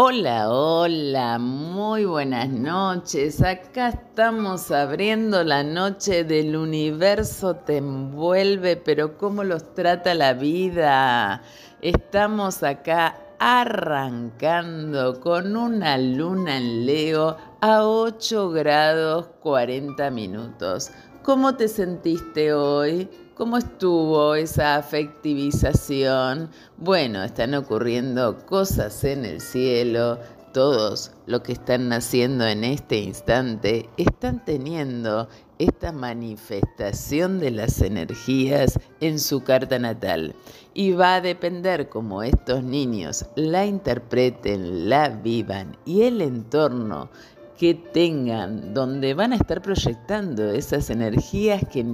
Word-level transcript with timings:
Hola, 0.00 0.48
hola, 0.48 1.40
muy 1.40 2.04
buenas 2.04 2.48
noches. 2.50 3.42
Acá 3.42 3.88
estamos 3.88 4.70
abriendo 4.70 5.42
la 5.42 5.64
noche 5.64 6.22
del 6.22 6.54
universo 6.54 7.56
te 7.56 7.78
envuelve, 7.78 8.76
pero 8.76 9.18
¿cómo 9.18 9.42
los 9.42 9.74
trata 9.74 10.14
la 10.14 10.34
vida? 10.34 11.42
Estamos 11.80 12.62
acá 12.62 13.16
arrancando 13.40 15.18
con 15.18 15.56
una 15.56 15.98
luna 15.98 16.58
en 16.58 16.86
Leo 16.86 17.36
a 17.60 17.84
8 17.84 18.50
grados 18.50 19.26
40 19.40 20.12
minutos. 20.12 20.92
¿Cómo 21.24 21.56
te 21.56 21.66
sentiste 21.66 22.52
hoy? 22.52 23.10
¿Cómo 23.38 23.56
estuvo 23.56 24.34
esa 24.34 24.74
afectivización? 24.74 26.50
Bueno, 26.76 27.22
están 27.22 27.54
ocurriendo 27.54 28.44
cosas 28.46 29.04
en 29.04 29.24
el 29.24 29.40
cielo. 29.40 30.18
Todos 30.52 31.12
los 31.26 31.42
que 31.42 31.52
están 31.52 31.88
naciendo 31.88 32.44
en 32.48 32.64
este 32.64 32.98
instante 32.98 33.88
están 33.96 34.44
teniendo 34.44 35.28
esta 35.60 35.92
manifestación 35.92 37.38
de 37.38 37.52
las 37.52 37.80
energías 37.80 38.80
en 38.98 39.20
su 39.20 39.44
carta 39.44 39.78
natal. 39.78 40.34
Y 40.74 40.90
va 40.90 41.14
a 41.14 41.20
depender 41.20 41.88
cómo 41.88 42.24
estos 42.24 42.64
niños 42.64 43.24
la 43.36 43.66
interpreten, 43.66 44.88
la 44.88 45.10
vivan 45.10 45.76
y 45.84 46.02
el 46.02 46.22
entorno 46.22 47.08
que 47.56 47.74
tengan, 47.74 48.74
donde 48.74 49.14
van 49.14 49.32
a 49.32 49.36
estar 49.36 49.62
proyectando 49.62 50.50
esas 50.50 50.90
energías 50.90 51.62
que 51.68 51.84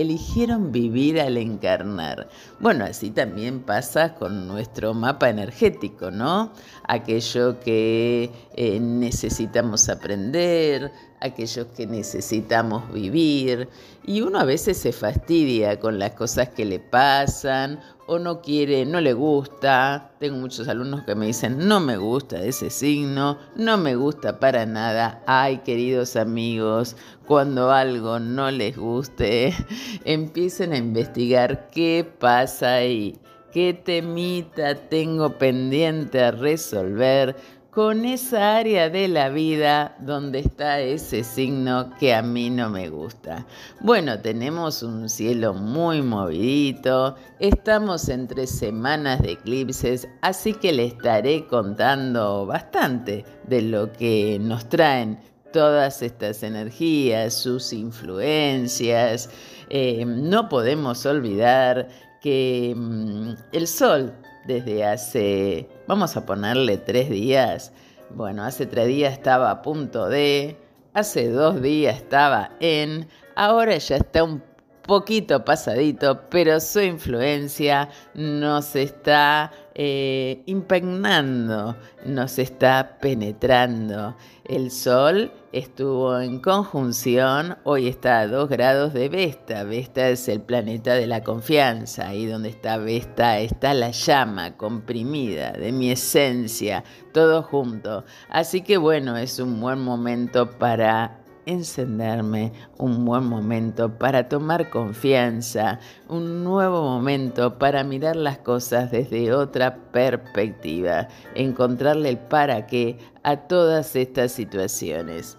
eligieron 0.00 0.72
vivir 0.72 1.20
al 1.20 1.36
encarnar. 1.36 2.28
Bueno, 2.58 2.84
así 2.84 3.10
también 3.10 3.60
pasa 3.60 4.14
con 4.14 4.46
nuestro 4.48 4.94
mapa 4.94 5.28
energético, 5.28 6.10
¿no? 6.10 6.52
Aquello 6.86 7.60
que 7.60 8.30
eh, 8.54 8.80
necesitamos 8.80 9.88
aprender, 9.88 10.92
aquellos 11.20 11.66
que 11.76 11.86
necesitamos 11.86 12.92
vivir. 12.92 13.68
Y 14.04 14.22
uno 14.22 14.40
a 14.40 14.44
veces 14.44 14.78
se 14.78 14.92
fastidia 14.92 15.78
con 15.78 15.98
las 15.98 16.12
cosas 16.12 16.48
que 16.48 16.64
le 16.64 16.80
pasan 16.80 17.80
o 18.06 18.18
no 18.18 18.40
quiere, 18.40 18.84
no 18.86 19.00
le 19.00 19.12
gusta. 19.12 20.10
Tengo 20.18 20.36
muchos 20.38 20.66
alumnos 20.66 21.04
que 21.04 21.14
me 21.14 21.26
dicen, 21.26 21.68
no 21.68 21.78
me 21.78 21.96
gusta 21.96 22.42
ese 22.42 22.70
signo, 22.70 23.38
no 23.54 23.78
me 23.78 23.94
gusta 23.94 24.40
para 24.40 24.66
nada. 24.66 25.22
Ay, 25.26 25.58
queridos 25.58 26.16
amigos, 26.16 26.96
cuando 27.26 27.70
algo 27.70 28.18
no 28.18 28.50
les 28.50 28.76
guste, 28.76 29.54
empiecen 30.04 30.72
a 30.72 30.78
investigar 30.78 31.68
qué 31.68 32.04
pasa 32.18 32.74
ahí, 32.74 33.16
qué 33.52 33.74
temita 33.74 34.74
tengo 34.74 35.38
pendiente 35.38 36.20
a 36.20 36.32
resolver 36.32 37.36
con 37.70 38.04
esa 38.04 38.56
área 38.56 38.90
de 38.90 39.06
la 39.06 39.28
vida 39.28 39.94
donde 40.00 40.40
está 40.40 40.80
ese 40.80 41.22
signo 41.22 41.90
que 42.00 42.12
a 42.12 42.20
mí 42.20 42.50
no 42.50 42.68
me 42.68 42.88
gusta. 42.88 43.46
Bueno, 43.80 44.18
tenemos 44.18 44.82
un 44.82 45.08
cielo 45.08 45.54
muy 45.54 46.02
movidito, 46.02 47.14
estamos 47.38 48.08
entre 48.08 48.48
semanas 48.48 49.22
de 49.22 49.32
eclipses, 49.32 50.08
así 50.20 50.54
que 50.54 50.72
le 50.72 50.86
estaré 50.86 51.46
contando 51.46 52.44
bastante 52.44 53.24
de 53.46 53.62
lo 53.62 53.92
que 53.92 54.38
nos 54.40 54.68
traen 54.68 55.20
todas 55.52 56.02
estas 56.02 56.42
energías, 56.42 57.34
sus 57.34 57.72
influencias. 57.72 59.30
Eh, 59.68 60.04
no 60.04 60.48
podemos 60.48 61.06
olvidar 61.06 61.88
que 62.20 62.74
mm, 62.76 63.34
el 63.52 63.66
Sol 63.68 64.12
desde 64.44 64.84
hace, 64.84 65.68
vamos 65.86 66.16
a 66.16 66.26
ponerle 66.26 66.78
tres 66.78 67.10
días, 67.10 67.72
bueno, 68.10 68.44
hace 68.44 68.66
tres 68.66 68.86
días 68.86 69.12
estaba 69.12 69.50
a 69.50 69.62
punto 69.62 70.08
de, 70.08 70.56
hace 70.94 71.28
dos 71.28 71.62
días 71.62 71.96
estaba 71.96 72.50
en, 72.60 73.08
ahora 73.36 73.76
ya 73.76 73.96
está 73.96 74.24
un 74.24 74.42
poquito 74.82 75.44
pasadito, 75.44 76.22
pero 76.30 76.58
su 76.58 76.80
influencia 76.80 77.88
nos 78.14 78.74
está 78.74 79.52
eh, 79.74 80.42
impregnando, 80.46 81.76
nos 82.04 82.38
está 82.38 82.98
penetrando. 83.00 84.16
El 84.44 84.70
Sol 84.70 85.32
estuvo 85.52 86.18
en 86.20 86.40
conjunción, 86.40 87.56
hoy 87.64 87.86
está 87.86 88.20
a 88.20 88.26
2 88.26 88.48
grados 88.48 88.92
de 88.92 89.08
Vesta. 89.08 89.62
Vesta 89.64 90.08
es 90.08 90.28
el 90.28 90.40
planeta 90.40 90.94
de 90.94 91.06
la 91.06 91.22
confianza, 91.22 92.08
ahí 92.08 92.26
donde 92.26 92.48
está 92.48 92.78
Vesta 92.78 93.38
está 93.38 93.74
la 93.74 93.90
llama 93.90 94.56
comprimida 94.56 95.52
de 95.52 95.70
mi 95.72 95.90
esencia, 95.90 96.82
todo 97.12 97.42
junto. 97.42 98.04
Así 98.28 98.62
que 98.62 98.76
bueno, 98.76 99.16
es 99.16 99.38
un 99.38 99.60
buen 99.60 99.80
momento 99.80 100.50
para 100.50 101.19
encenderme, 101.46 102.52
un 102.78 103.04
buen 103.04 103.24
momento 103.24 103.98
para 103.98 104.28
tomar 104.28 104.70
confianza, 104.70 105.80
un 106.08 106.44
nuevo 106.44 106.82
momento 106.82 107.58
para 107.58 107.84
mirar 107.84 108.16
las 108.16 108.38
cosas 108.38 108.90
desde 108.90 109.32
otra 109.32 109.76
perspectiva, 109.92 111.08
encontrarle 111.34 112.10
el 112.10 112.18
para 112.18 112.66
qué 112.66 112.98
a 113.22 113.36
todas 113.48 113.96
estas 113.96 114.32
situaciones. 114.32 115.36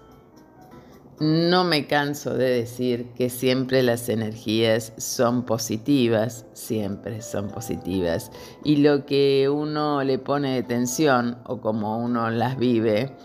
No 1.21 1.63
me 1.63 1.85
canso 1.85 2.33
de 2.33 2.49
decir 2.49 3.09
que 3.15 3.29
siempre 3.29 3.83
las 3.83 4.09
energías 4.09 4.91
son 4.97 5.45
positivas, 5.45 6.47
siempre 6.53 7.21
son 7.21 7.49
positivas. 7.49 8.31
Y 8.63 8.77
lo 8.77 9.05
que 9.05 9.47
uno 9.47 10.03
le 10.03 10.17
pone 10.17 10.55
de 10.55 10.63
tensión 10.63 11.37
o 11.45 11.61
como 11.61 11.99
uno 11.99 12.31
las 12.31 12.57
vive, 12.57 13.15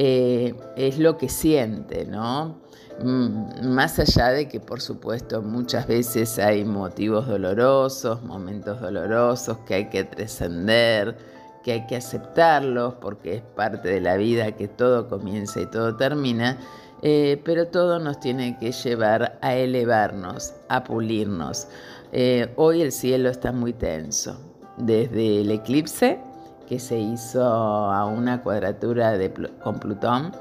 eh, 0.00 0.54
es 0.76 1.00
lo 1.00 1.18
que 1.18 1.28
siente, 1.28 2.04
¿no? 2.06 2.60
Mm, 3.02 3.68
más 3.74 3.98
allá 3.98 4.28
de 4.28 4.48
que 4.48 4.60
por 4.60 4.80
supuesto 4.80 5.42
muchas 5.42 5.88
veces 5.88 6.38
hay 6.38 6.64
motivos 6.64 7.26
dolorosos, 7.26 8.22
momentos 8.22 8.80
dolorosos 8.80 9.58
que 9.66 9.74
hay 9.74 9.88
que 9.88 10.04
trascender, 10.04 11.16
que 11.64 11.72
hay 11.72 11.86
que 11.88 11.96
aceptarlos 11.96 12.94
porque 12.94 13.34
es 13.34 13.42
parte 13.42 13.88
de 13.88 14.00
la 14.00 14.16
vida 14.16 14.52
que 14.52 14.68
todo 14.68 15.08
comienza 15.08 15.60
y 15.60 15.66
todo 15.66 15.96
termina, 15.96 16.58
eh, 17.02 17.42
pero 17.44 17.66
todo 17.66 17.98
nos 17.98 18.20
tiene 18.20 18.56
que 18.60 18.70
llevar 18.70 19.36
a 19.42 19.56
elevarnos, 19.56 20.54
a 20.68 20.84
pulirnos. 20.84 21.66
Eh, 22.12 22.52
hoy 22.54 22.82
el 22.82 22.92
cielo 22.92 23.30
está 23.30 23.50
muy 23.50 23.72
tenso, 23.72 24.38
desde 24.76 25.40
el 25.40 25.50
eclipse 25.50 26.20
que 26.68 26.78
se 26.78 26.98
hizo 26.98 27.42
a 27.42 28.04
una 28.04 28.42
cuadratura 28.42 29.12
de, 29.12 29.32
con 29.62 29.78
Plutón. 29.80 30.32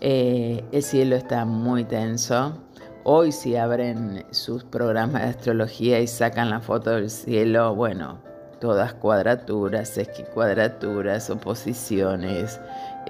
Eh, 0.00 0.64
el 0.70 0.82
cielo 0.82 1.16
está 1.16 1.44
muy 1.44 1.84
tenso. 1.84 2.52
Hoy 3.02 3.32
si 3.32 3.56
abren 3.56 4.24
sus 4.30 4.64
programas 4.64 5.22
de 5.22 5.28
astrología 5.28 6.00
y 6.00 6.06
sacan 6.06 6.48
la 6.48 6.60
foto 6.60 6.90
del 6.90 7.10
cielo, 7.10 7.74
bueno, 7.74 8.18
todas 8.60 8.94
cuadraturas, 8.94 9.98
esquicuadraturas, 9.98 11.28
oposiciones. 11.28 12.60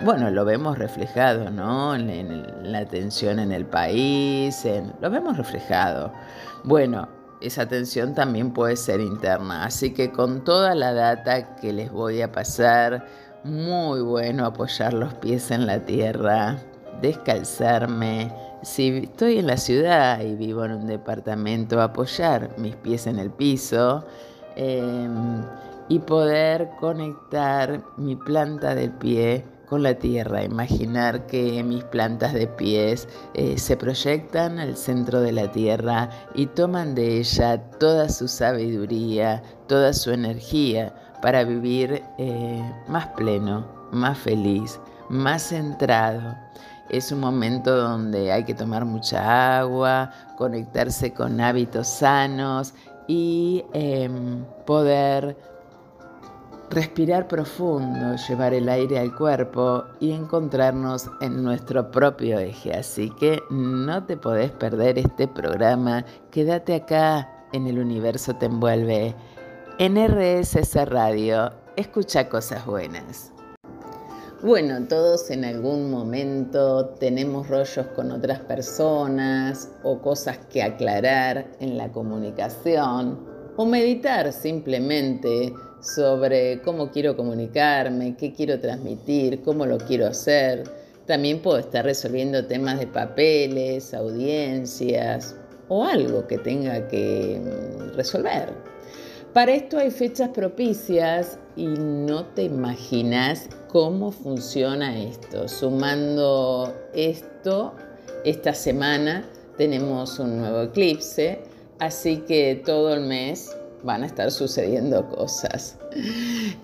Bueno, 0.01 0.31
lo 0.31 0.45
vemos 0.45 0.79
reflejado, 0.79 1.51
¿no? 1.51 1.95
En, 1.95 2.73
la 2.73 2.87
tensión 2.87 3.39
en 3.39 3.53
el 3.53 3.67
país, 3.67 4.67
lo 5.01 5.11
vemos 5.11 5.37
reflejado. 5.37 6.13
Bueno, 6.65 7.09
esa 7.41 7.67
tensión 7.67 8.15
también 8.15 8.53
puede 8.53 8.77
ser 8.77 9.00
interna. 9.00 9.65
Así 9.65 9.93
que 9.93 10.11
con 10.11 10.45
toda 10.45 10.75
la 10.75 10.93
data 10.93 11.56
que 11.56 11.72
les 11.72 11.91
voy 11.91 12.22
a 12.22 12.33
pasar, 12.33 13.06
muy 13.45 14.00
bueno 14.00 14.47
apoyar 14.47 14.95
los 14.95 15.15
pies 15.15 15.50
en 15.50 15.67
la 15.67 15.81
tierra, 15.81 16.59
descalzarme. 17.00 18.33
Si 18.62 18.89
estoy 18.89 19.39
en 19.39 19.47
la 19.47 19.59
ciudad 19.59 20.21
y 20.21 20.34
vivo 20.34 20.65
en 20.65 20.73
un 20.73 20.87
departamento, 20.87 21.81
apoyar 21.81 22.50
mis 22.59 22.77
pies 22.77 23.06
en 23.06 23.19
el 23.19 23.31
piso 23.31 24.06
em, 24.56 25.43
y 25.89 25.99
poder 25.99 26.71
conectar 26.81 27.83
mi 27.99 28.17
planta 28.17 28.75
del 28.75 28.93
pie 28.93 29.44
con 29.66 29.82
la 29.82 29.94
tierra, 29.94 30.44
imaginar 30.44 31.26
que 31.26 31.62
mis 31.62 31.84
plantas 31.84 32.32
de 32.32 32.46
pies 32.46 33.08
eh, 33.34 33.58
se 33.58 33.76
proyectan 33.76 34.58
al 34.58 34.76
centro 34.76 35.20
de 35.20 35.32
la 35.32 35.50
tierra 35.50 36.11
y 36.34 36.46
toman 36.46 36.94
de 36.94 37.19
ella 37.19 37.62
toda 37.78 38.08
su 38.08 38.28
sabiduría, 38.28 39.43
toda 39.66 39.93
su 39.93 40.11
energía 40.11 40.94
para 41.22 41.44
vivir 41.44 42.02
eh, 42.19 42.72
más 42.88 43.06
pleno, 43.08 43.66
más 43.93 44.19
feliz, 44.19 44.78
más 45.08 45.43
centrado. 45.49 46.37
Es 46.90 47.11
un 47.11 47.20
momento 47.20 47.75
donde 47.75 48.31
hay 48.31 48.44
que 48.44 48.55
tomar 48.55 48.84
mucha 48.84 49.58
agua, 49.58 50.11
conectarse 50.37 51.12
con 51.14 51.40
hábitos 51.40 51.88
sanos 51.88 52.75
y 53.08 53.64
em, 53.72 54.44
poder 54.66 55.37
respirar 56.75 57.29
profundo, 57.29 58.17
llevar 58.29 58.53
el 58.53 58.69
aire 58.69 58.99
al 58.99 59.15
cuerpo 59.15 59.85
y 60.00 60.11
encontrarnos 60.11 61.09
en 61.21 61.43
nuestro 61.43 61.91
propio 61.91 62.38
eje. 62.41 62.73
Así 62.73 63.11
que 63.11 63.41
no 63.49 64.05
te 64.05 64.17
podés 64.17 64.50
perder 64.50 64.99
este 64.99 65.29
programa. 65.29 66.05
Quédate 66.31 66.75
acá 66.75 67.47
en 67.53 67.69
el 67.69 67.79
universo 67.79 68.35
te 68.35 68.47
envuelve. 68.47 69.15
En 69.79 69.97
RSS 69.97 70.88
Radio, 70.88 71.53
escucha 71.76 72.29
cosas 72.29 72.67
buenas. 72.67 73.31
Bueno, 74.43 74.87
todos 74.88 75.31
en 75.31 75.44
algún 75.44 75.91
momento 75.91 76.87
tenemos 77.00 77.49
rollos 77.49 77.87
con 77.94 78.11
otras 78.11 78.41
personas 78.41 79.71
o 79.85 80.03
cosas 80.03 80.38
que 80.53 80.62
aclarar 80.62 81.47
en 81.61 81.79
la 81.79 81.91
comunicación 81.93 83.32
o 83.56 83.65
meditar 83.65 84.32
simplemente 84.32 85.55
sobre 85.85 86.63
cómo 86.63 86.91
quiero 86.91 87.17
comunicarme, 87.17 88.17
qué 88.17 88.33
quiero 88.33 88.59
transmitir, 88.59 89.43
cómo 89.43 89.67
lo 89.67 89.79
quiero 89.79 90.07
hacer. 90.07 90.65
También 91.07 91.41
puedo 91.41 91.59
estar 91.59 91.85
resolviendo 91.85 92.47
temas 92.47 92.79
de 92.79 92.87
papeles, 92.87 93.93
audiencias 93.93 95.37
o 95.69 95.85
algo 95.85 96.27
que 96.27 96.39
tenga 96.39 96.89
que 96.89 97.39
mm, 97.39 97.97
resolver. 97.97 98.49
Para 99.35 99.53
esto 99.53 99.79
hay 99.79 99.91
fechas 99.91 100.31
propicias 100.31 101.39
y 101.57 101.67
no 101.67 102.25
te 102.27 102.45
imaginas 102.45 103.49
cómo 103.69 104.11
funciona 104.11 104.99
esto. 104.99 105.49
Sumando 105.49 106.73
esto, 106.95 107.75
esta 108.25 108.55
semana 108.55 109.25
tenemos 109.59 110.19
un 110.19 110.39
nuevo 110.39 110.63
eclipse, 110.63 111.41
así 111.81 112.19
que 112.19 112.63
todo 112.65 112.95
el 112.95 113.01
mes 113.01 113.55
van 113.85 114.03
a 114.03 114.07
estar 114.07 114.31
sucediendo 114.31 115.07
cosas. 115.09 115.79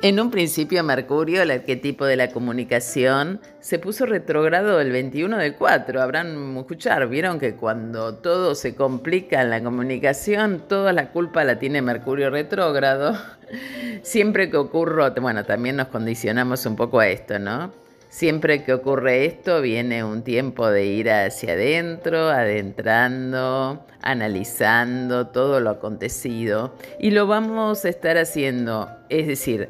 En 0.03 0.19
un 0.19 0.31
principio 0.31 0.83
Mercurio, 0.83 1.43
el 1.43 1.51
arquetipo 1.51 2.07
de 2.07 2.17
la 2.17 2.31
comunicación, 2.31 3.41
se 3.61 3.79
puso 3.79 4.07
retrógrado 4.07 4.81
el 4.81 4.91
21 4.91 5.37
del 5.37 5.55
4. 5.55 6.01
Habrán 6.01 6.57
escuchado, 6.57 7.09
vieron 7.09 7.39
que 7.39 7.55
cuando 7.55 8.15
todo 8.15 8.55
se 8.55 8.75
complica 8.75 9.43
en 9.43 9.51
la 9.51 9.63
comunicación, 9.63 10.63
toda 10.67 10.93
la 10.93 11.11
culpa 11.13 11.45
la 11.45 11.59
tiene 11.59 11.83
Mercurio 11.83 12.31
retrógrado. 12.31 13.17
Siempre 14.03 14.51
que 14.51 14.57
ocurre, 14.57 15.11
bueno, 15.21 15.45
también 15.45 15.77
nos 15.77 15.89
condicionamos 15.89 16.65
un 16.65 16.77
poco 16.77 17.01
a 17.01 17.09
esto, 17.09 17.39
¿no? 17.39 17.80
Siempre 18.11 18.65
que 18.65 18.73
ocurre 18.73 19.25
esto 19.25 19.63
viene 19.63 20.03
un 20.03 20.23
tiempo 20.23 20.69
de 20.69 20.85
ir 20.85 21.09
hacia 21.13 21.53
adentro, 21.53 22.29
adentrando, 22.29 23.87
analizando 24.03 25.29
todo 25.29 25.61
lo 25.61 25.71
acontecido 25.71 26.75
y 26.99 27.13
lo 27.13 27.29
vamos 27.29 27.85
a 27.85 27.89
estar 27.89 28.19
haciendo, 28.19 28.91
es 29.11 29.29
decir, 29.29 29.69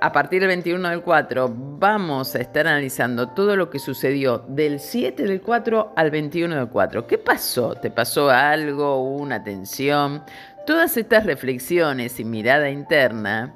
a 0.00 0.12
partir 0.12 0.40
del 0.40 0.48
21 0.48 0.88
del 0.88 1.02
4 1.02 1.54
vamos 1.78 2.34
a 2.34 2.40
estar 2.40 2.66
analizando 2.66 3.28
todo 3.28 3.54
lo 3.54 3.68
que 3.68 3.78
sucedió 3.78 4.38
del 4.48 4.80
7 4.80 5.22
del 5.24 5.42
4 5.42 5.92
al 5.94 6.10
21 6.10 6.56
del 6.56 6.68
4. 6.68 7.06
¿Qué 7.06 7.18
pasó? 7.18 7.74
¿Te 7.74 7.90
pasó 7.90 8.30
algo? 8.30 9.02
¿Una 9.02 9.44
tensión? 9.44 10.22
Todas 10.66 10.96
estas 10.96 11.26
reflexiones 11.26 12.18
y 12.18 12.24
mirada 12.24 12.70
interna, 12.70 13.54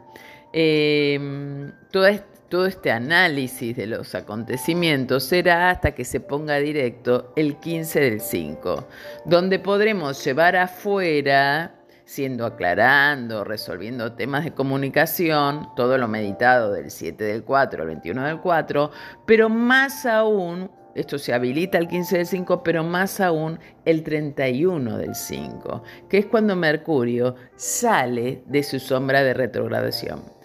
eh, 0.53 1.71
toda 1.91 2.11
todo 2.49 2.67
este 2.67 2.91
análisis 2.91 3.77
de 3.77 3.87
los 3.87 4.15
acontecimientos 4.15 5.25
será 5.25 5.71
hasta 5.71 5.93
que 5.93 6.05
se 6.05 6.21
ponga 6.21 6.57
directo 6.57 7.33
el 7.37 7.57
15 7.57 8.01
del 8.01 8.21
5, 8.21 8.89
donde 9.27 9.59
podremos 9.59 10.25
llevar 10.25 10.57
afuera, 10.57 11.75
siendo 12.05 12.47
aclarando, 12.47 13.45
resolviendo 13.45 14.15
temas 14.15 14.45
de 14.45 14.53
comunicación, 14.53 15.69
todo 15.77 15.99
lo 15.99 16.09
meditado 16.09 16.73
del 16.73 16.91
7 16.91 17.23
del 17.23 17.45
4 17.45 17.83
al 17.83 17.89
21 17.89 18.25
del 18.25 18.41
4, 18.41 18.91
pero 19.27 19.51
más 19.51 20.07
aún, 20.07 20.71
esto 20.95 21.19
se 21.19 21.35
habilita 21.35 21.77
el 21.77 21.87
15 21.87 22.17
del 22.17 22.27
5, 22.27 22.63
pero 22.63 22.83
más 22.83 23.21
aún 23.21 23.61
el 23.85 24.03
31 24.03 24.97
del 24.97 25.15
5, 25.15 25.83
que 26.09 26.17
es 26.17 26.27
cuando 26.27 26.57
Mercurio 26.57 27.37
sale 27.57 28.43
de 28.47 28.63
su 28.63 28.81
sombra 28.81 29.23
de 29.23 29.35
retrogradación. 29.35 30.38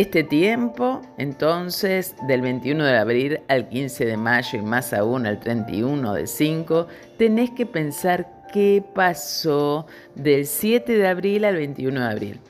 Este 0.00 0.24
tiempo, 0.24 1.02
entonces, 1.18 2.14
del 2.26 2.40
21 2.40 2.86
de 2.86 2.96
abril 2.96 3.40
al 3.48 3.68
15 3.68 4.06
de 4.06 4.16
mayo 4.16 4.58
y 4.58 4.62
más 4.62 4.94
aún 4.94 5.26
al 5.26 5.38
31 5.38 6.14
de 6.14 6.26
5, 6.26 6.86
tenés 7.18 7.50
que 7.50 7.66
pensar 7.66 8.46
qué 8.50 8.82
pasó 8.94 9.86
del 10.14 10.46
7 10.46 10.96
de 10.96 11.06
abril 11.06 11.44
al 11.44 11.56
21 11.56 12.00
de 12.00 12.06
abril. 12.06 12.40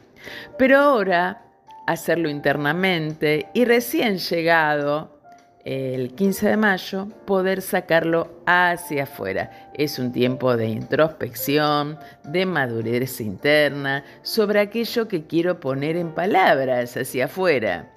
Pero 0.58 0.78
ahora, 0.78 1.42
hacerlo 1.88 2.30
internamente 2.30 3.48
y 3.52 3.64
recién 3.64 4.18
llegado 4.18 5.19
el 5.64 6.14
15 6.14 6.48
de 6.48 6.56
mayo, 6.56 7.08
poder 7.26 7.62
sacarlo 7.62 8.42
hacia 8.46 9.04
afuera. 9.04 9.70
Es 9.74 9.98
un 9.98 10.12
tiempo 10.12 10.56
de 10.56 10.68
introspección, 10.68 11.98
de 12.24 12.46
madurez 12.46 13.20
interna, 13.20 14.04
sobre 14.22 14.60
aquello 14.60 15.08
que 15.08 15.26
quiero 15.26 15.60
poner 15.60 15.96
en 15.96 16.12
palabras 16.12 16.96
hacia 16.96 17.26
afuera. 17.26 17.90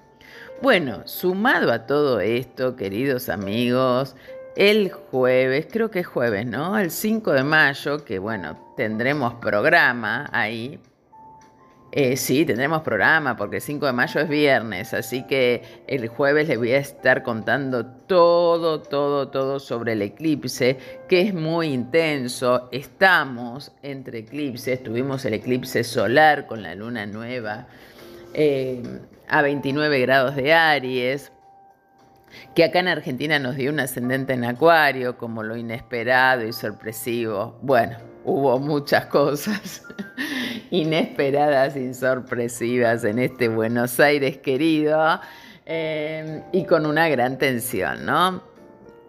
Bueno, 0.61 1.01
sumado 1.05 1.71
a 1.71 1.85
todo 1.85 2.19
esto, 2.19 2.75
queridos 2.75 3.29
amigos, 3.29 4.15
el 4.55 4.91
jueves, 4.91 5.67
creo 5.69 5.89
que 5.89 5.99
es 5.99 6.07
jueves, 6.07 6.45
¿no? 6.45 6.77
El 6.77 6.91
5 6.91 7.31
de 7.31 7.43
mayo, 7.43 8.05
que 8.05 8.19
bueno, 8.19 8.73
tendremos 8.77 9.33
programa 9.35 10.29
ahí 10.31 10.79
eh, 11.95 12.17
sí, 12.17 12.43
tendremos 12.43 12.81
programa 12.81 13.37
porque 13.37 13.57
el 13.57 13.61
5 13.61 13.85
de 13.85 13.93
mayo 13.93 14.19
es 14.19 14.27
viernes, 14.27 14.95
así 14.95 15.27
que 15.27 15.61
el 15.85 16.07
jueves 16.07 16.47
les 16.47 16.57
voy 16.57 16.71
a 16.71 16.79
estar 16.79 17.21
contando 17.21 17.85
todo, 17.85 18.81
todo, 18.81 19.27
todo 19.27 19.59
sobre 19.59 19.93
el 19.93 20.01
eclipse, 20.01 20.79
que 21.07 21.21
es 21.21 21.35
muy 21.35 21.67
intenso. 21.67 22.67
Estamos 22.71 23.73
entre 23.83 24.19
eclipses, 24.19 24.81
tuvimos 24.81 25.23
el 25.25 25.35
eclipse 25.35 25.83
solar 25.83 26.47
con 26.47 26.63
la 26.63 26.73
luna 26.73 27.05
nueva 27.05 27.67
eh, 28.33 28.81
a 29.27 29.43
29 29.43 29.99
grados 29.99 30.35
de 30.35 30.51
Aries 30.51 31.31
que 32.55 32.63
acá 32.63 32.79
en 32.79 32.87
Argentina 32.87 33.37
nos 33.37 33.55
dio 33.55 33.71
un 33.71 33.79
ascendente 33.79 34.33
en 34.33 34.45
Acuario, 34.45 35.15
como 35.15 35.43
lo 35.43 35.55
inesperado 35.55 36.43
y 36.43 36.53
sorpresivo. 36.53 37.57
Bueno, 37.61 37.97
hubo 38.23 38.59
muchas 38.59 39.05
cosas 39.05 39.83
inesperadas 40.73 41.75
y 41.75 41.93
sorpresivas 41.93 43.03
en 43.03 43.19
este 43.19 43.47
Buenos 43.47 43.99
Aires 43.99 44.39
querido 44.39 45.21
eh, 45.67 46.41
y 46.51 46.65
con 46.65 46.87
una 46.87 47.07
gran 47.09 47.37
tensión, 47.37 48.07
¿no? 48.07 48.41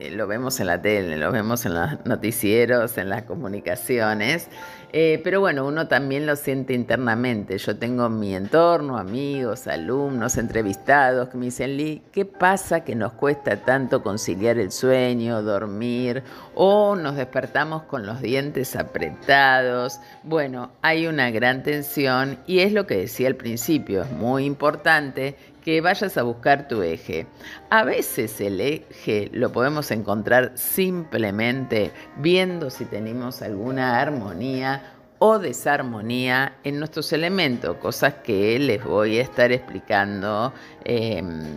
Eh, 0.00 0.10
lo 0.10 0.26
vemos 0.26 0.58
en 0.58 0.66
la 0.66 0.82
tele, 0.82 1.16
lo 1.16 1.30
vemos 1.30 1.64
en 1.66 1.74
los 1.74 2.04
noticieros, 2.04 2.98
en 2.98 3.08
las 3.08 3.22
comunicaciones, 3.22 4.48
eh, 4.92 5.20
pero 5.22 5.40
bueno, 5.40 5.66
uno 5.66 5.86
también 5.86 6.26
lo 6.26 6.34
siente 6.34 6.72
internamente. 6.72 7.58
Yo 7.58 7.76
tengo 7.76 8.08
mi 8.08 8.34
entorno, 8.34 8.98
amigos, 8.98 9.68
alumnos, 9.68 10.36
entrevistados 10.36 11.28
que 11.28 11.36
me 11.36 11.46
dicen, 11.46 12.02
¿qué 12.12 12.24
pasa 12.24 12.84
que 12.84 12.94
nos 12.94 13.12
cuesta 13.12 13.56
tanto 13.56 14.02
conciliar 14.02 14.58
el 14.58 14.72
sueño, 14.72 15.42
dormir 15.42 16.24
o 16.56 16.96
nos 16.96 17.14
despertamos 17.14 17.84
con 17.84 18.04
los 18.04 18.20
dientes 18.20 18.74
apretados? 18.74 20.00
Bueno, 20.22 20.72
hay 20.82 21.06
una 21.06 21.30
gran 21.30 21.62
tensión 21.62 22.38
y 22.46 22.60
es 22.60 22.72
lo 22.72 22.86
que 22.86 22.96
decía 22.96 23.28
al 23.28 23.36
principio, 23.36 24.02
es 24.02 24.10
muy 24.10 24.44
importante 24.44 25.36
que 25.64 25.80
vayas 25.80 26.16
a 26.18 26.22
buscar 26.22 26.68
tu 26.68 26.82
eje. 26.82 27.26
A 27.70 27.84
veces 27.84 28.40
el 28.40 28.60
eje 28.60 29.30
lo 29.32 29.50
podemos 29.50 29.90
encontrar 29.90 30.52
simplemente 30.54 31.90
viendo 32.18 32.70
si 32.70 32.84
tenemos 32.84 33.40
alguna 33.40 33.98
armonía 34.00 34.94
o 35.18 35.38
desarmonía 35.38 36.56
en 36.64 36.78
nuestros 36.78 37.12
elementos, 37.14 37.76
cosas 37.78 38.14
que 38.22 38.58
les 38.58 38.84
voy 38.84 39.18
a 39.18 39.22
estar 39.22 39.52
explicando 39.52 40.52
em, 40.84 41.56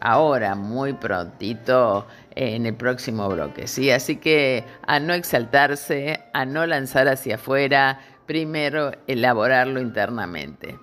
ahora, 0.00 0.56
muy 0.56 0.92
prontito, 0.94 2.06
en 2.34 2.66
el 2.66 2.74
próximo 2.74 3.28
bloque. 3.28 3.68
¿sí? 3.68 3.92
Así 3.92 4.16
que 4.16 4.64
a 4.86 4.98
no 4.98 5.14
exaltarse, 5.14 6.20
a 6.32 6.44
no 6.44 6.66
lanzar 6.66 7.06
hacia 7.06 7.36
afuera, 7.36 8.00
primero 8.26 8.90
elaborarlo 9.06 9.80
internamente. 9.80 10.76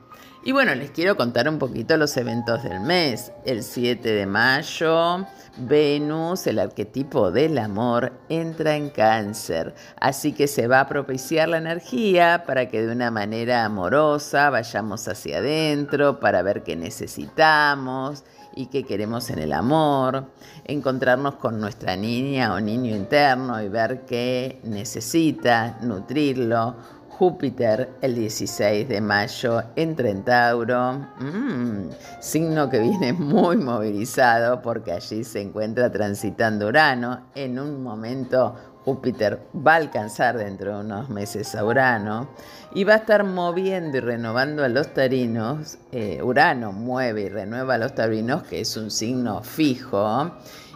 Y 0.46 0.52
bueno, 0.52 0.76
les 0.76 0.92
quiero 0.92 1.16
contar 1.16 1.48
un 1.48 1.58
poquito 1.58 1.96
los 1.96 2.18
eventos 2.18 2.64
del 2.64 2.82
mes. 2.82 3.32
El 3.46 3.64
7 3.64 4.12
de 4.12 4.26
mayo, 4.26 5.26
Venus, 5.56 6.46
el 6.48 6.60
arquetipo 6.60 7.32
del 7.32 7.58
amor, 7.58 8.12
entra 8.28 8.76
en 8.76 8.90
cáncer. 8.90 9.74
Así 10.02 10.34
que 10.34 10.50
se 10.50 10.68
va 10.68 10.82
a 10.82 10.88
propiciar 10.90 11.48
la 11.48 11.60
energía 11.60 12.44
para 12.46 12.68
que 12.68 12.86
de 12.86 12.92
una 12.92 13.10
manera 13.10 13.64
amorosa 13.64 14.50
vayamos 14.50 15.08
hacia 15.08 15.38
adentro, 15.38 16.20
para 16.20 16.42
ver 16.42 16.64
qué 16.64 16.76
necesitamos 16.76 18.26
y 18.54 18.66
qué 18.66 18.84
queremos 18.84 19.30
en 19.30 19.40
el 19.40 19.54
amor, 19.54 20.26
encontrarnos 20.66 21.36
con 21.36 21.62
nuestra 21.62 21.96
niña 21.96 22.54
o 22.54 22.60
niño 22.60 22.94
interno 22.94 23.64
y 23.64 23.70
ver 23.70 24.02
qué 24.06 24.60
necesita, 24.64 25.78
nutrirlo 25.82 26.76
Júpiter 27.24 27.90
el 28.02 28.16
16 28.16 28.90
de 28.90 29.00
mayo 29.00 29.64
en 29.78 29.96
Trentauro, 29.96 31.08
mm, 31.22 31.90
signo 32.20 32.70
que 32.70 32.80
viene 32.80 33.14
muy 33.14 33.56
movilizado 33.56 34.62
porque 34.62 34.92
allí 34.92 35.24
se 35.24 35.40
encuentra 35.40 35.90
transitando 35.90 36.68
Urano. 36.68 37.28
En 37.34 37.60
un 37.60 37.82
momento 37.82 38.56
Júpiter 38.84 39.40
va 39.56 39.76
a 39.76 39.78
alcanzar 39.78 40.38
dentro 40.38 40.76
de 40.76 40.84
unos 40.84 41.08
meses 41.08 41.56
a 41.56 41.64
Urano 41.64 42.28
y 42.74 42.84
va 42.84 42.96
a 42.96 42.98
estar 42.98 43.24
moviendo 43.24 44.00
y 44.00 44.02
renovando 44.02 44.66
a 44.66 44.68
los 44.68 44.94
tarinos. 44.94 45.78
Eh, 45.94 46.22
Urano 46.22 46.74
mueve 46.74 47.22
y 47.22 47.30
renueva 47.30 47.76
a 47.76 47.78
los 47.78 47.96
taurinos, 47.96 48.44
que 48.44 48.60
es 48.60 48.76
un 48.76 48.92
signo 48.92 49.44
fijo, 49.44 50.30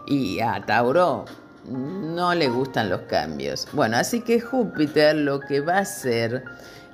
y 0.08 0.40
a 0.40 0.66
Tauro 0.66 1.26
no 1.68 2.34
le 2.34 2.50
gustan 2.50 2.90
los 2.90 3.02
cambios. 3.02 3.68
Bueno, 3.74 3.98
así 3.98 4.22
que 4.22 4.40
Júpiter 4.40 5.16
lo 5.16 5.40
que 5.40 5.62
va 5.62 5.76
a 5.76 5.80
hacer 5.80 6.44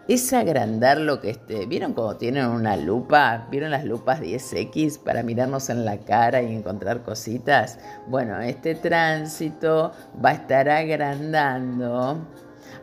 es 0.08 0.34
agrandar 0.34 0.98
lo 1.00 1.22
que 1.22 1.30
esté. 1.30 1.65
¿Vieron 1.65 1.94
cómo 1.94 2.18
tienen 2.18 2.48
una 2.48 2.75
lupa? 2.75 3.48
¿Vieron 3.50 3.72
las 3.72 3.86
lupas 3.86 4.20
10X 4.20 5.00
para 5.00 5.24
mirarnos 5.24 5.70
en 5.70 5.86
la 5.86 5.98
cara 5.98 6.42
y 6.42 6.53
encontrar 6.53 7.03
cositas? 7.03 7.80
Bueno, 8.08 8.39
este 8.42 8.75
tránsito 8.75 9.94
va 10.24 10.32
a 10.32 10.34
estar 10.34 10.68
agrandando. 10.70 12.27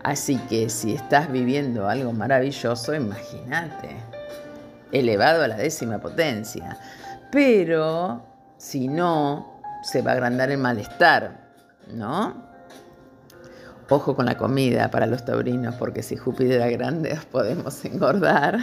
Así 0.03 0.39
que 0.49 0.71
si 0.71 0.95
estás 0.95 1.31
viviendo 1.31 1.89
algo 1.89 2.13
maravilloso, 2.13 2.95
imagínate, 2.95 3.97
elevado 4.93 5.43
a 5.45 5.49
la 5.49 5.57
décima 5.57 5.99
potencia. 5.99 6.79
Pero 7.31 8.23
si 8.57 8.89
no, 8.89 9.61
se 9.83 10.01
va 10.01 10.13
a 10.13 10.15
agrandar 10.15 10.51
el 10.51 10.59
malestar, 10.59 11.40
¿no? 11.95 12.51
Ojo 13.93 14.15
con 14.15 14.27
la 14.27 14.37
comida 14.37 14.89
para 14.89 15.07
los 15.07 15.25
taurinos, 15.25 15.75
porque 15.75 16.05
si 16.05 16.17
Júpiter 16.17 16.61
era 16.61 16.69
grande 16.69 17.19
podemos 17.33 17.85
engordar. 17.85 18.61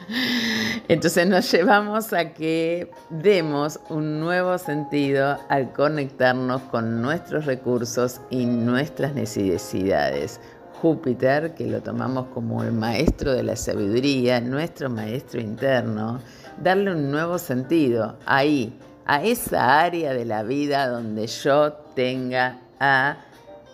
Entonces 0.88 1.26
nos 1.26 1.52
llevamos 1.52 2.14
a 2.14 2.32
que 2.32 2.90
demos 3.10 3.78
un 3.90 4.18
nuevo 4.18 4.56
sentido 4.56 5.38
al 5.50 5.74
conectarnos 5.74 6.62
con 6.62 7.02
nuestros 7.02 7.44
recursos 7.44 8.22
y 8.30 8.46
nuestras 8.46 9.14
necesidades. 9.14 10.40
Júpiter, 10.80 11.54
que 11.54 11.66
lo 11.66 11.82
tomamos 11.82 12.28
como 12.28 12.62
el 12.62 12.72
maestro 12.72 13.32
de 13.32 13.42
la 13.42 13.56
sabiduría, 13.56 14.40
nuestro 14.40 14.88
maestro 14.88 15.38
interno, 15.38 16.20
darle 16.62 16.92
un 16.92 17.10
nuevo 17.10 17.38
sentido 17.38 18.16
ahí, 18.24 18.78
a 19.04 19.22
esa 19.22 19.80
área 19.80 20.14
de 20.14 20.24
la 20.24 20.42
vida 20.42 20.88
donde 20.88 21.26
yo 21.26 21.85
tenga 21.96 22.60
a 22.78 23.16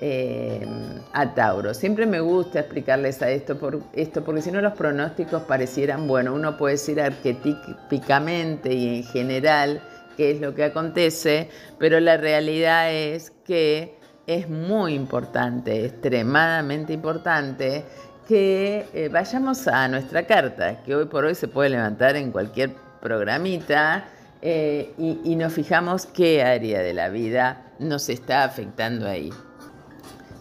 eh, 0.05 0.67
a 1.13 1.33
Tauro. 1.33 1.75
Siempre 1.75 2.07
me 2.07 2.19
gusta 2.19 2.59
explicarles 2.59 3.23
a 3.23 3.31
esto, 3.31 3.57
por, 3.57 3.83
esto 3.93 4.25
porque 4.25 4.43
si 4.43 4.51
no 4.51 4.61
los 4.61 4.73
pronósticos 4.73 5.43
parecieran, 5.43 6.09
bueno, 6.09 6.35
uno 6.35 6.57
puede 6.57 6.75
decir 6.75 7.01
arquetípicamente 7.01 8.75
y 8.75 8.97
en 8.97 9.05
general 9.05 9.81
qué 10.17 10.33
es 10.33 10.41
lo 10.41 10.57
que 10.57 10.65
acontece, 10.65 11.51
pero 11.79 12.01
la 12.01 12.17
realidad 12.17 12.93
es 12.93 13.31
que 13.45 13.97
es 14.27 14.49
muy 14.49 14.95
importante, 14.95 15.85
extremadamente 15.85 16.93
importante, 16.93 17.85
que 18.27 18.87
eh, 18.95 19.09
vayamos 19.09 19.69
a 19.69 19.87
nuestra 19.87 20.27
carta, 20.27 20.83
que 20.83 20.97
hoy 20.97 21.05
por 21.05 21.27
hoy 21.27 21.37
se 21.37 21.47
puede 21.47 21.71
levantar 21.71 22.17
en 22.17 22.33
cualquier 22.33 22.71
programita. 23.01 24.05
Eh, 24.45 24.93
y, 24.99 25.21
y 25.23 25.37
nos 25.37 25.53
fijamos 25.53 26.07
qué 26.07 26.43
área 26.43 26.81
de 26.81 26.93
la 26.93 27.11
vida 27.11 27.72
nos 27.83 28.09
está 28.09 28.45
afectando 28.45 29.07
ahí. 29.07 29.31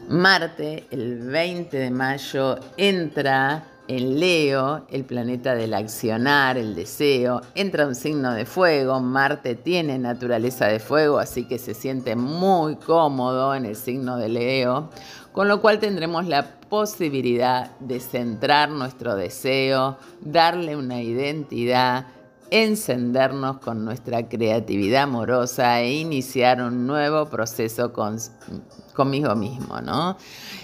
Marte, 0.08 0.88
el 0.92 1.20
20 1.20 1.78
de 1.78 1.92
mayo, 1.92 2.60
entra 2.78 3.64
en 3.88 4.20
Leo, 4.20 4.86
el 4.90 5.04
planeta 5.04 5.56
del 5.56 5.74
accionar, 5.74 6.58
el 6.58 6.76
deseo, 6.76 7.42
entra 7.56 7.88
un 7.88 7.96
signo 7.96 8.34
de 8.34 8.46
fuego, 8.46 9.00
Marte 9.00 9.56
tiene 9.56 10.00
naturaleza 10.00 10.68
de 10.68 10.80
fuego, 10.80 11.20
así 11.20 11.46
que 11.46 11.60
se 11.60 11.74
siente 11.74 12.16
muy 12.16 12.76
cómodo 12.78 13.54
en 13.54 13.66
el 13.66 13.76
signo 13.76 14.18
de 14.18 14.30
Leo, 14.30 14.90
con 15.32 15.48
lo 15.48 15.62
cual 15.62 15.80
tendremos 15.80 16.28
la 16.28 16.46
posibilidad 16.70 17.72
de 17.80 18.00
centrar 18.00 18.70
nuestro 18.70 19.16
deseo, 19.16 19.98
darle 20.22 20.76
una 20.76 21.02
identidad, 21.02 22.06
encendernos 22.52 23.60
con 23.60 23.86
nuestra 23.86 24.28
creatividad 24.28 25.04
amorosa 25.04 25.80
e 25.80 25.94
iniciar 25.94 26.62
un 26.62 26.86
nuevo 26.86 27.30
proceso 27.30 27.94
con, 27.94 28.18
conmigo 28.94 29.36
mismo, 29.36 29.80
¿no? 29.80 30.18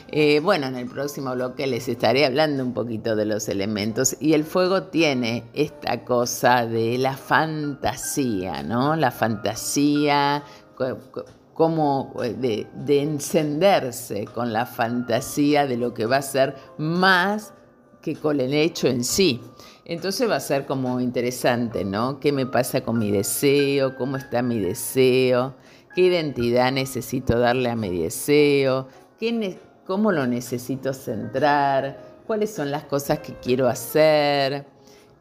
Eh, 0.10 0.42
bueno, 0.42 0.68
en 0.68 0.76
el 0.76 0.88
próximo 0.88 1.34
bloque 1.34 1.66
les 1.66 1.88
estaré 1.88 2.26
hablando 2.26 2.64
un 2.64 2.74
poquito 2.74 3.16
de 3.16 3.26
los 3.26 3.48
elementos 3.48 4.18
y 4.20 4.34
el 4.34 4.44
fuego 4.44 4.84
tiene 4.84 5.46
esta 5.54 6.04
cosa 6.04 6.66
de 6.66 6.98
la 6.98 7.16
fantasía, 7.16 8.64
¿no? 8.64 8.98
La 8.98 9.12
fantasía, 9.12 10.44
como 11.54 12.14
de, 12.20 12.68
de 12.74 13.02
encenderse 13.02 14.26
con 14.26 14.52
la 14.52 14.66
fantasía 14.66 15.66
de 15.66 15.78
lo 15.78 15.94
que 15.94 16.06
va 16.06 16.18
a 16.18 16.22
ser 16.22 16.56
más 16.78 17.54
que 18.02 18.16
con 18.16 18.40
el 18.40 18.54
hecho 18.54 18.88
en 18.88 19.04
sí. 19.04 19.42
Entonces 19.90 20.30
va 20.30 20.36
a 20.36 20.42
ser 20.42 20.66
como 20.66 21.00
interesante, 21.00 21.84
¿no? 21.86 22.20
¿Qué 22.20 22.32
me 22.32 22.46
pasa 22.46 22.82
con 22.82 23.00
mi 23.00 23.10
deseo? 23.10 23.96
¿Cómo 23.96 24.18
está 24.18 24.42
mi 24.42 24.60
deseo? 24.60 25.56
qué 25.98 26.04
identidad 26.04 26.72
necesito 26.72 27.40
darle 27.40 27.72
a 27.72 27.76
mi 27.76 28.04
deseo, 28.04 28.88
cómo 29.88 30.12
lo 30.12 30.28
necesito 30.28 30.94
centrar, 30.94 32.22
cuáles 32.28 32.54
son 32.54 32.70
las 32.70 32.84
cosas 32.84 33.18
que 33.18 33.34
quiero 33.40 33.68
hacer, 33.68 34.68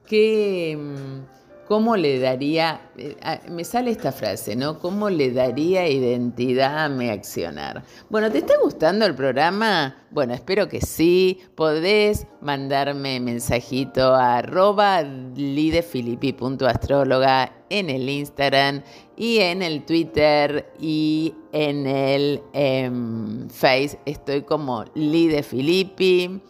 qué, 0.07 0.77
mm, 0.79 1.46
¿Cómo 1.69 1.97
le 1.97 2.19
daría, 2.21 2.93
eh, 2.97 3.17
me 3.51 3.65
sale 3.65 3.91
esta 3.91 4.13
frase, 4.13 4.55
¿no? 4.55 4.79
¿Cómo 4.79 5.11
le 5.11 5.33
daría 5.33 5.89
identidad 5.89 6.85
a 6.85 6.89
mi 6.89 7.09
accionar? 7.09 7.83
Bueno, 8.09 8.31
¿te 8.31 8.39
está 8.39 8.55
gustando 8.63 9.05
el 9.05 9.17
programa? 9.17 9.97
Bueno, 10.13 10.33
espero 10.33 10.69
que 10.69 10.81
sí. 10.81 11.41
Podés 11.57 12.29
mandarme 12.41 13.19
mensajito 13.19 14.15
a 14.15 14.37
arroba 14.37 15.03
lidefilippi.astróloga 15.03 17.53
en 17.69 17.91
el 17.91 18.09
Instagram 18.09 18.85
y 19.17 19.39
en 19.39 19.63
el 19.63 19.85
Twitter 19.85 20.73
y 20.79 21.35
en 21.53 21.89
el 21.89 22.43
em, 22.53 23.49
Face. 23.49 23.99
Estoy 24.05 24.43
como 24.43 24.85
lidefilippi. 24.95 26.43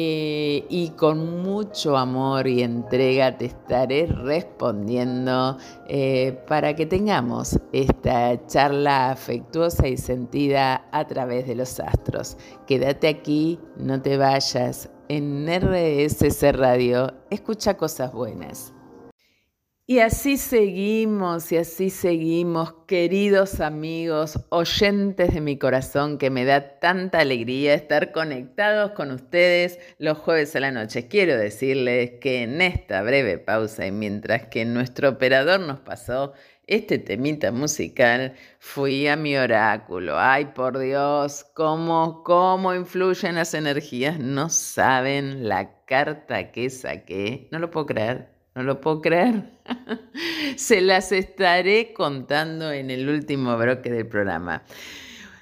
Eh, 0.00 0.64
y 0.68 0.90
con 0.90 1.42
mucho 1.42 1.96
amor 1.96 2.46
y 2.46 2.62
entrega 2.62 3.36
te 3.36 3.46
estaré 3.46 4.06
respondiendo 4.06 5.56
eh, 5.88 6.38
para 6.46 6.76
que 6.76 6.86
tengamos 6.86 7.58
esta 7.72 8.46
charla 8.46 9.10
afectuosa 9.10 9.88
y 9.88 9.96
sentida 9.96 10.86
a 10.92 11.04
través 11.08 11.48
de 11.48 11.56
los 11.56 11.80
astros. 11.80 12.36
Quédate 12.68 13.08
aquí, 13.08 13.58
no 13.76 14.00
te 14.00 14.16
vayas. 14.16 14.88
En 15.08 15.48
RSC 15.48 16.52
Radio, 16.52 17.14
escucha 17.28 17.76
cosas 17.76 18.12
buenas. 18.12 18.72
Y 19.90 20.00
así 20.00 20.36
seguimos 20.36 21.50
y 21.50 21.56
así 21.56 21.88
seguimos, 21.88 22.74
queridos 22.86 23.58
amigos, 23.62 24.38
oyentes 24.50 25.32
de 25.32 25.40
mi 25.40 25.56
corazón, 25.56 26.18
que 26.18 26.28
me 26.28 26.44
da 26.44 26.78
tanta 26.78 27.20
alegría 27.20 27.72
estar 27.72 28.12
conectados 28.12 28.90
con 28.90 29.10
ustedes 29.12 29.78
los 29.98 30.18
jueves 30.18 30.54
a 30.56 30.60
la 30.60 30.72
noche. 30.72 31.08
Quiero 31.08 31.38
decirles 31.38 32.20
que 32.20 32.42
en 32.42 32.60
esta 32.60 33.00
breve 33.00 33.38
pausa 33.38 33.86
y 33.86 33.90
mientras 33.90 34.48
que 34.48 34.66
nuestro 34.66 35.08
operador 35.08 35.60
nos 35.60 35.80
pasó 35.80 36.34
este 36.66 36.98
temita 36.98 37.50
musical, 37.50 38.34
fui 38.58 39.08
a 39.08 39.16
mi 39.16 39.38
oráculo. 39.38 40.18
Ay, 40.18 40.50
por 40.54 40.78
Dios, 40.78 41.46
cómo, 41.54 42.22
cómo 42.24 42.74
influyen 42.74 43.36
las 43.36 43.54
energías. 43.54 44.18
No 44.18 44.50
saben 44.50 45.48
la 45.48 45.82
carta 45.86 46.52
que 46.52 46.68
saqué. 46.68 47.48
No 47.50 47.58
lo 47.58 47.70
puedo 47.70 47.86
creer. 47.86 48.28
No 48.54 48.64
lo 48.64 48.82
puedo 48.82 49.00
creer. 49.00 49.57
Se 50.56 50.80
las 50.80 51.12
estaré 51.12 51.92
contando 51.92 52.72
en 52.72 52.90
el 52.90 53.08
último 53.08 53.56
bloque 53.56 53.90
del 53.90 54.06
programa. 54.06 54.62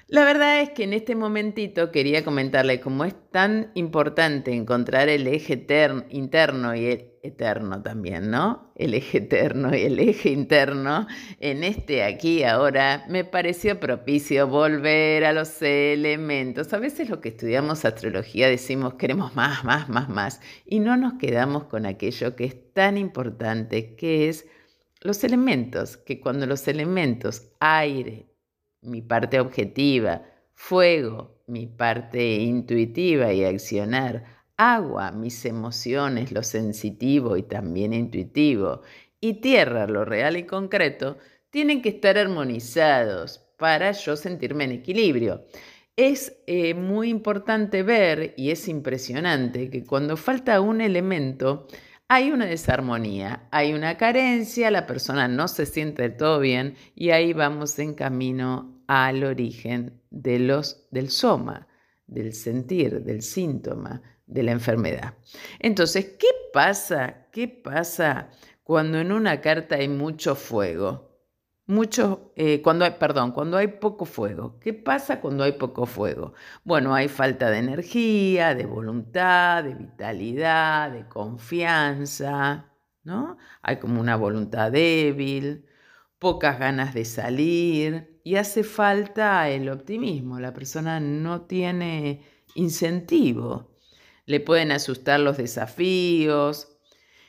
La 0.09 0.23
verdad 0.23 0.61
es 0.61 0.69
que 0.69 0.85
en 0.85 0.93
este 0.93 1.15
momentito 1.15 1.91
quería 1.91 2.23
comentarle 2.23 2.79
cómo 2.79 3.03
es 3.03 3.13
tan 3.29 3.71
importante 3.73 4.53
encontrar 4.53 5.09
el 5.09 5.27
eje 5.27 5.65
interno 6.11 6.73
y 6.73 6.85
el 6.85 7.11
eterno 7.23 7.81
también, 7.83 8.31
¿no? 8.31 8.71
El 8.77 8.93
eje 8.93 9.17
eterno 9.17 9.75
y 9.75 9.81
el 9.81 9.99
eje 9.99 10.29
interno 10.29 11.07
en 11.41 11.65
este 11.65 12.03
aquí 12.03 12.45
ahora 12.45 13.03
me 13.09 13.25
pareció 13.25 13.81
propicio 13.81 14.47
volver 14.47 15.25
a 15.25 15.33
los 15.33 15.61
elementos. 15.61 16.71
A 16.71 16.79
veces 16.79 17.09
lo 17.09 17.19
que 17.19 17.27
estudiamos 17.27 17.83
astrología 17.83 18.47
decimos 18.47 18.93
queremos 18.93 19.35
más, 19.35 19.65
más, 19.65 19.89
más, 19.89 20.07
más 20.07 20.39
y 20.65 20.79
no 20.79 20.95
nos 20.95 21.15
quedamos 21.15 21.65
con 21.65 21.85
aquello 21.85 22.33
que 22.37 22.45
es 22.45 22.73
tan 22.73 22.97
importante, 22.97 23.97
que 23.97 24.29
es 24.29 24.45
los 25.01 25.25
elementos, 25.25 25.97
que 25.97 26.21
cuando 26.21 26.45
los 26.45 26.65
elementos 26.69 27.49
aire, 27.59 28.27
mi 28.81 29.01
parte 29.01 29.39
objetiva, 29.39 30.23
fuego, 30.53 31.41
mi 31.47 31.67
parte 31.67 32.35
intuitiva 32.35 33.31
y 33.33 33.43
accionar, 33.43 34.23
agua, 34.57 35.11
mis 35.11 35.45
emociones, 35.45 36.31
lo 36.31 36.43
sensitivo 36.43 37.37
y 37.37 37.43
también 37.43 37.93
intuitivo, 37.93 38.81
y 39.21 39.35
tierra, 39.35 39.87
lo 39.87 40.05
real 40.05 40.37
y 40.37 40.43
concreto, 40.43 41.17
tienen 41.49 41.81
que 41.81 41.89
estar 41.89 42.17
armonizados 42.17 43.39
para 43.57 43.91
yo 43.91 44.15
sentirme 44.15 44.65
en 44.65 44.71
equilibrio. 44.73 45.45
es 45.95 46.37
eh, 46.45 46.75
muy 46.75 47.09
importante 47.09 47.81
ver, 47.83 48.33
y 48.37 48.51
es 48.51 48.67
impresionante, 48.67 49.69
que 49.71 49.83
cuando 49.83 50.15
falta 50.15 50.61
un 50.61 50.81
elemento, 50.81 51.67
hay 52.09 52.31
una 52.31 52.45
desarmonía, 52.45 53.47
hay 53.51 53.73
una 53.73 53.97
carencia, 53.97 54.71
la 54.71 54.87
persona 54.87 55.27
no 55.27 55.47
se 55.47 55.65
siente 55.65 56.03
del 56.03 56.15
todo 56.15 56.39
bien 56.39 56.75
y 56.95 57.09
ahí 57.09 57.33
vamos 57.33 57.77
en 57.79 57.93
camino 57.93 58.81
al 58.87 59.23
origen 59.23 60.01
de 60.09 60.39
los, 60.39 60.87
del 60.91 61.09
soma, 61.09 61.67
del 62.05 62.33
sentir, 62.33 63.03
del 63.03 63.21
síntoma, 63.21 64.01
de 64.25 64.43
la 64.43 64.51
enfermedad. 64.51 65.15
Entonces, 65.59 66.15
¿qué 66.17 66.27
pasa? 66.53 67.27
¿Qué 67.31 67.47
pasa 67.47 68.29
cuando 68.63 68.99
en 68.99 69.11
una 69.11 69.41
carta 69.41 69.75
hay 69.75 69.89
mucho 69.89 70.35
fuego? 70.35 71.06
Mucho, 71.69 72.31
eh, 72.37 72.61
cuando 72.61 72.85
hay, 72.85 72.91
perdón, 72.91 73.33
cuando 73.33 73.57
hay 73.57 73.67
poco 73.67 74.05
fuego. 74.05 74.57
¿Qué 74.61 74.73
pasa 74.73 75.19
cuando 75.19 75.43
hay 75.43 75.51
poco 75.53 75.85
fuego? 75.85 76.33
Bueno, 76.63 76.95
hay 76.95 77.09
falta 77.09 77.49
de 77.51 77.57
energía, 77.57 78.55
de 78.55 78.65
voluntad, 78.65 79.65
de 79.65 79.75
vitalidad, 79.75 80.91
de 80.91 81.09
confianza, 81.09 82.71
¿no? 83.03 83.37
Hay 83.61 83.79
como 83.79 83.99
una 83.99 84.15
voluntad 84.15 84.71
débil, 84.71 85.65
pocas 86.19 86.57
ganas 86.57 86.93
de 86.93 87.03
salir 87.03 88.21
y 88.23 88.37
hace 88.37 88.63
falta 88.63 89.49
el 89.49 89.67
optimismo. 89.69 90.39
La 90.39 90.53
persona 90.53 91.01
no 91.01 91.41
tiene 91.41 92.23
incentivo. 92.55 93.75
Le 94.25 94.39
pueden 94.39 94.71
asustar 94.71 95.19
los 95.19 95.35
desafíos. 95.35 96.77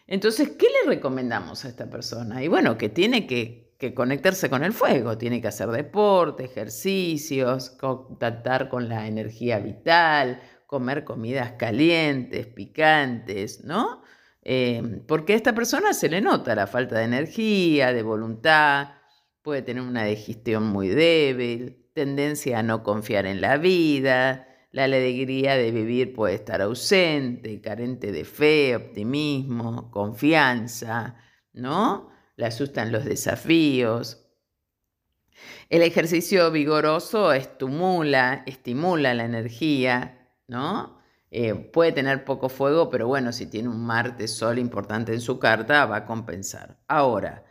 Entonces, 0.06 0.50
¿qué 0.50 0.66
le 0.84 0.90
recomendamos 0.94 1.64
a 1.64 1.68
esta 1.68 1.90
persona? 1.90 2.42
Y 2.42 2.48
bueno, 2.48 2.78
que 2.78 2.88
tiene 2.88 3.26
que 3.26 3.67
que 3.78 3.94
conectarse 3.94 4.50
con 4.50 4.64
el 4.64 4.72
fuego, 4.72 5.16
tiene 5.16 5.40
que 5.40 5.48
hacer 5.48 5.68
deporte, 5.68 6.44
ejercicios, 6.44 7.70
contactar 7.70 8.68
con 8.68 8.88
la 8.88 9.06
energía 9.06 9.60
vital, 9.60 10.42
comer 10.66 11.04
comidas 11.04 11.52
calientes, 11.52 12.48
picantes, 12.48 13.64
¿no? 13.64 14.02
Eh, 14.42 15.02
porque 15.06 15.32
a 15.34 15.36
esta 15.36 15.54
persona 15.54 15.92
se 15.92 16.08
le 16.08 16.20
nota 16.20 16.54
la 16.54 16.66
falta 16.66 16.98
de 16.98 17.04
energía, 17.04 17.92
de 17.92 18.02
voluntad, 18.02 18.88
puede 19.42 19.62
tener 19.62 19.82
una 19.82 20.04
digestión 20.04 20.64
muy 20.64 20.88
débil, 20.88 21.86
tendencia 21.94 22.58
a 22.58 22.62
no 22.62 22.82
confiar 22.82 23.26
en 23.26 23.40
la 23.40 23.58
vida, 23.58 24.48
la 24.72 24.84
alegría 24.84 25.56
de 25.56 25.70
vivir 25.70 26.14
puede 26.14 26.34
estar 26.34 26.60
ausente, 26.62 27.60
carente 27.60 28.12
de 28.12 28.24
fe, 28.24 28.74
optimismo, 28.76 29.90
confianza, 29.90 31.16
¿no? 31.52 32.17
Le 32.38 32.46
asustan 32.46 32.92
los 32.92 33.04
desafíos. 33.04 34.24
El 35.68 35.82
ejercicio 35.82 36.50
vigoroso 36.52 37.32
estimula, 37.32 38.44
estimula 38.46 39.12
la 39.12 39.24
energía, 39.24 40.30
¿no? 40.46 41.00
Eh, 41.32 41.54
puede 41.54 41.90
tener 41.92 42.24
poco 42.24 42.48
fuego, 42.48 42.90
pero 42.90 43.08
bueno, 43.08 43.32
si 43.32 43.46
tiene 43.46 43.68
un 43.68 43.84
Marte 43.84 44.28
Sol 44.28 44.58
importante 44.58 45.12
en 45.12 45.20
su 45.20 45.40
carta, 45.40 45.84
va 45.84 45.96
a 45.96 46.06
compensar. 46.06 46.78
Ahora, 46.86 47.44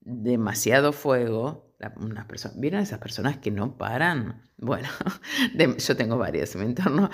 demasiado 0.00 0.92
fuego, 0.92 1.74
unas 1.96 2.26
personas, 2.26 2.60
¿vieron 2.60 2.80
esas 2.82 2.98
personas 2.98 3.38
que 3.38 3.50
no 3.50 3.78
paran? 3.78 4.42
Bueno, 4.58 4.88
yo 5.78 5.96
tengo 5.96 6.18
varias 6.18 6.54
en 6.54 6.60
mi 6.60 6.66
entorno, 6.68 7.10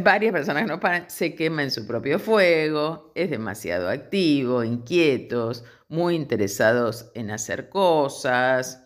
varias 0.00 0.32
personas 0.32 0.64
que 0.64 0.68
no 0.68 0.80
paran, 0.80 1.08
se 1.08 1.36
queman 1.36 1.66
en 1.66 1.70
su 1.70 1.86
propio 1.86 2.18
fuego, 2.18 3.12
es 3.14 3.30
demasiado 3.30 3.88
activo, 3.88 4.64
inquietos, 4.64 5.64
muy 5.94 6.16
interesados 6.16 7.10
en 7.14 7.30
hacer 7.30 7.68
cosas, 7.68 8.82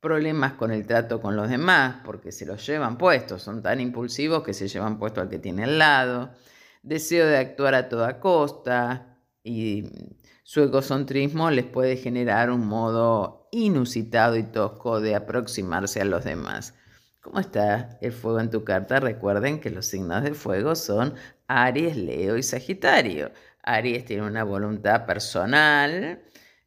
problemas 0.00 0.54
con 0.54 0.70
el 0.70 0.86
trato 0.86 1.20
con 1.20 1.34
los 1.34 1.48
demás, 1.48 2.02
porque 2.04 2.30
se 2.32 2.44
los 2.44 2.66
llevan 2.66 2.98
puestos, 2.98 3.42
son 3.42 3.62
tan 3.62 3.80
impulsivos 3.80 4.42
que 4.42 4.52
se 4.52 4.68
llevan 4.68 4.98
puesto 4.98 5.20
al 5.20 5.28
que 5.28 5.38
tiene 5.38 5.64
al 5.64 5.78
lado, 5.78 6.30
deseo 6.82 7.26
de 7.26 7.38
actuar 7.38 7.74
a 7.74 7.88
toda 7.88 8.20
costa 8.20 9.18
y 9.42 9.88
su 10.42 10.62
egocentrismo 10.62 11.50
les 11.50 11.64
puede 11.64 11.96
generar 11.96 12.50
un 12.50 12.66
modo 12.66 13.48
inusitado 13.52 14.36
y 14.36 14.42
tosco 14.42 15.00
de 15.00 15.14
aproximarse 15.14 16.00
a 16.00 16.04
los 16.04 16.24
demás. 16.24 16.74
¿Cómo 17.20 17.38
está 17.38 17.98
el 18.00 18.12
fuego 18.12 18.40
en 18.40 18.50
tu 18.50 18.64
carta? 18.64 18.98
Recuerden 18.98 19.60
que 19.60 19.70
los 19.70 19.86
signos 19.86 20.24
de 20.24 20.34
fuego 20.34 20.74
son 20.74 21.14
Aries, 21.46 21.96
Leo 21.96 22.36
y 22.36 22.42
Sagitario. 22.42 23.30
Aries 23.62 24.04
tiene 24.04 24.26
una 24.26 24.42
voluntad 24.42 25.06
personal, 25.06 26.20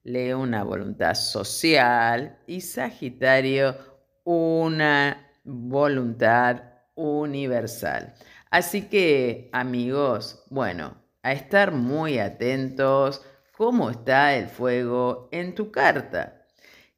Leo 0.05 0.39
una 0.39 0.63
voluntad 0.63 1.15
social 1.15 2.37
y 2.45 2.61
Sagitario 2.61 3.75
una 4.23 5.31
voluntad 5.43 6.61
universal. 6.93 8.13
Así 8.51 8.83
que 8.83 9.49
amigos, 9.51 10.43
bueno, 10.51 10.95
a 11.23 11.33
estar 11.33 11.71
muy 11.71 12.19
atentos 12.19 13.23
cómo 13.57 13.89
está 13.89 14.35
el 14.35 14.47
fuego 14.47 15.27
en 15.31 15.55
tu 15.55 15.71
carta. 15.71 16.45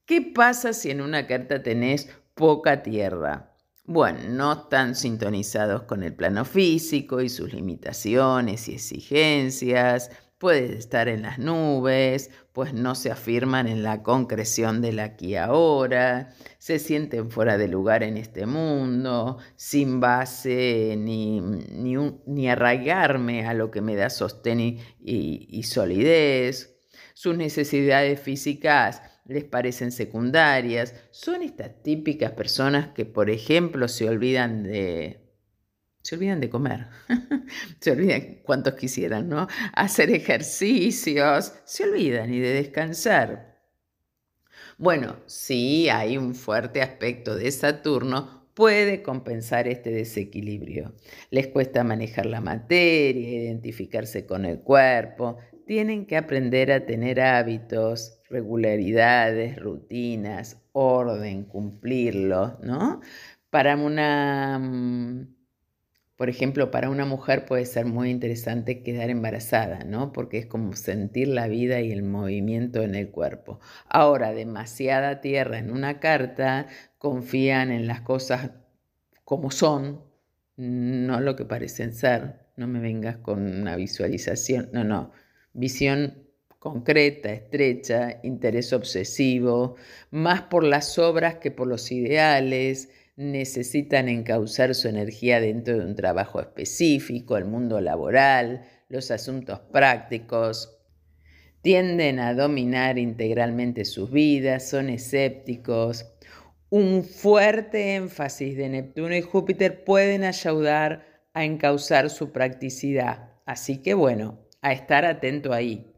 ¿Qué 0.06 0.22
pasa 0.36 0.74
si 0.74 0.92
en 0.92 1.00
una 1.00 1.28
carta 1.28 1.64
tenés 1.64 2.10
poca 2.34 2.84
tierra? 2.84 3.54
Bueno, 3.86 4.20
no 4.28 4.52
están 4.52 4.96
sintonizados 4.96 5.84
con 5.84 6.04
el 6.04 6.14
plano 6.14 6.44
físico 6.44 7.22
y 7.22 7.30
sus 7.30 7.54
limitaciones 7.54 8.68
y 8.68 8.74
exigencias 8.74 10.12
puede 10.38 10.78
estar 10.78 11.08
en 11.08 11.24
las 11.24 11.40
nubes, 11.40 12.30
pues 12.54 12.74
no 12.74 12.96
se 12.96 13.12
afirman 13.12 13.68
en 13.68 13.84
la 13.84 14.04
concreción 14.04 14.82
del 14.82 15.00
aquí 15.00 15.36
ahora, 15.36 16.34
se 16.60 16.80
sienten 16.80 17.32
fuera 17.32 17.58
de 17.58 17.68
lugar 17.68 18.04
en 18.04 18.18
este 18.18 18.46
mundo, 18.46 19.38
sin 19.56 20.00
base 20.00 20.96
ni, 20.98 21.42
ni, 21.42 22.50
arraigarme 22.50 23.46
a 23.46 23.54
lo 23.54 23.72
que 23.72 23.82
me 23.82 23.96
da 23.96 24.10
sostén 24.10 24.60
y, 24.60 24.80
y 25.00 25.64
solidez. 25.64 26.76
Sus 27.14 27.36
necesidades 27.36 28.20
físicas 28.20 29.02
les 29.26 29.44
parecen 29.44 29.92
secundarias. 29.92 30.96
Son 31.12 31.42
estas 31.42 31.82
típicas 31.84 32.32
personas 32.32 32.90
que, 32.90 33.06
por 33.06 33.30
ejemplo, 33.30 33.88
se 33.88 34.08
olvidan 34.08 34.64
de 34.64 35.27
se 36.08 36.16
olvidan 36.16 36.40
de 36.40 36.50
comer, 36.50 36.88
se 37.82 37.92
olvidan 37.92 38.38
cuantos 38.42 38.76
quisieran, 38.76 39.28
¿no? 39.28 39.50
Hacer 39.74 40.10
ejercicios, 40.10 41.54
se 41.66 41.84
olvidan 41.84 42.34
y 42.34 42.40
de 42.40 42.54
descansar. 42.54 43.60
Bueno, 44.78 45.18
sí 45.26 45.90
hay 45.90 46.18
un 46.18 46.34
fuerte 46.34 46.82
aspecto 46.82 47.36
de 47.36 47.52
Saturno, 47.52 48.48
puede 48.54 49.04
compensar 49.04 49.68
este 49.68 49.90
desequilibrio. 49.92 50.96
Les 51.30 51.48
cuesta 51.48 51.84
manejar 51.84 52.26
la 52.26 52.40
materia, 52.40 53.30
identificarse 53.30 54.26
con 54.26 54.46
el 54.46 54.62
cuerpo, 54.62 55.40
tienen 55.66 56.06
que 56.06 56.16
aprender 56.16 56.72
a 56.72 56.86
tener 56.86 57.20
hábitos, 57.20 58.22
regularidades, 58.30 59.60
rutinas, 59.60 60.64
orden, 60.72 61.44
cumplirlo, 61.44 62.60
¿no? 62.64 63.02
Para 63.50 63.76
una 63.76 64.58
mm, 64.58 65.37
por 66.18 66.30
ejemplo, 66.30 66.72
para 66.72 66.90
una 66.90 67.06
mujer 67.06 67.46
puede 67.46 67.66
ser 67.66 67.86
muy 67.86 68.10
interesante 68.10 68.82
quedar 68.82 69.12
embarazada, 69.12 69.84
¿no? 69.86 70.12
Porque 70.12 70.40
es 70.40 70.48
como 70.48 70.74
sentir 70.74 71.28
la 71.28 71.48
vida 71.48 71.80
y 71.80 71.92
el 71.92 72.02
movimiento 72.02 72.82
en 72.82 72.96
el 72.96 73.12
cuerpo. 73.12 73.60
Ahora, 73.88 74.34
demasiada 74.34 75.22
tierra 75.22 75.60
en 75.60 75.72
una 75.72 76.00
carta, 76.00 76.68
confían 76.98 77.72
en 77.72 77.86
las 77.86 78.02
cosas 78.02 78.50
como 79.24 79.52
son, 79.52 80.02
no 80.58 81.20
lo 81.22 81.36
que 81.36 81.46
parecen 81.46 81.94
ser. 81.94 82.48
No 82.56 82.68
me 82.68 82.80
vengas 82.80 83.18
con 83.18 83.46
una 83.46 83.76
visualización, 83.76 84.70
no, 84.74 84.84
no. 84.84 85.12
Visión 85.54 86.28
concreta, 86.58 87.32
estrecha, 87.32 88.20
interés 88.24 88.74
obsesivo, 88.74 89.76
más 90.10 90.42
por 90.44 90.64
las 90.64 90.98
obras 90.98 91.36
que 91.36 91.52
por 91.52 91.68
los 91.68 91.92
ideales, 91.92 92.90
necesitan 93.18 94.08
encauzar 94.10 94.76
su 94.76 94.88
energía 94.88 95.42
dentro 95.42 95.78
de 95.78 95.86
un 95.86 95.96
trabajo 95.96 96.40
específico, 96.40 97.36
el 97.36 97.46
mundo 97.46 97.82
laboral, 97.82 98.66
los 98.90 99.12
asuntos 99.12 99.60
prácticos, 99.60 100.78
tienden 101.62 102.20
a 102.20 102.34
dominar 102.36 103.00
integralmente 103.00 103.84
sus 103.86 104.12
vidas, 104.12 104.70
son 104.70 104.90
escépticos. 104.90 106.06
Un 106.70 107.04
fuerte 107.04 107.96
énfasis 107.96 108.56
de 108.56 108.70
Neptuno 108.70 109.16
y 109.16 109.22
Júpiter 109.22 109.84
pueden 109.84 110.24
ayudar 110.24 111.06
a 111.34 111.44
encauzar 111.44 112.10
su 112.10 112.32
practicidad. 112.32 113.32
Así 113.46 113.82
que 113.82 113.96
bueno, 113.96 114.40
a 114.62 114.74
estar 114.74 115.06
atento 115.06 115.54
ahí. 115.54 115.92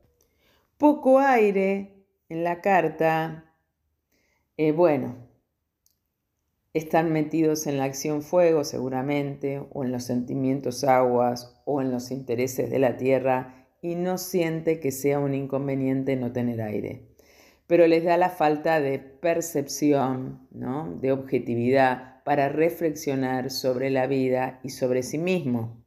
Poco 0.78 1.20
aire 1.20 2.06
en 2.30 2.44
la 2.46 2.62
carta. 2.62 3.54
Eh, 4.56 4.72
bueno, 4.72 5.29
están 6.80 7.14
metidos 7.14 7.68
en 7.68 7.78
la 7.78 7.84
acción 7.84 8.24
fuego 8.24 8.64
seguramente, 8.64 9.62
o 9.72 9.84
en 9.84 9.92
los 9.92 10.04
sentimientos 10.06 10.84
aguas, 10.84 11.62
o 11.66 11.82
en 11.82 11.92
los 11.92 12.10
intereses 12.10 12.72
de 12.72 12.80
la 12.80 12.98
tierra, 12.98 13.68
y 13.82 13.96
no 13.96 14.18
siente 14.18 14.80
que 14.80 14.92
sea 14.92 15.20
un 15.20 15.34
inconveniente 15.34 16.16
no 16.16 16.32
tener 16.32 16.62
aire. 16.62 17.08
Pero 17.68 17.86
les 17.86 18.04
da 18.04 18.18
la 18.18 18.30
falta 18.30 18.82
de 18.82 19.00
percepción, 19.00 20.48
¿no? 20.52 20.98
de 21.00 21.12
objetividad 21.12 22.24
para 22.24 22.50
reflexionar 22.50 23.52
sobre 23.52 23.90
la 23.90 24.08
vida 24.08 24.60
y 24.64 24.70
sobre 24.70 25.04
sí 25.04 25.18
mismo. 25.18 25.84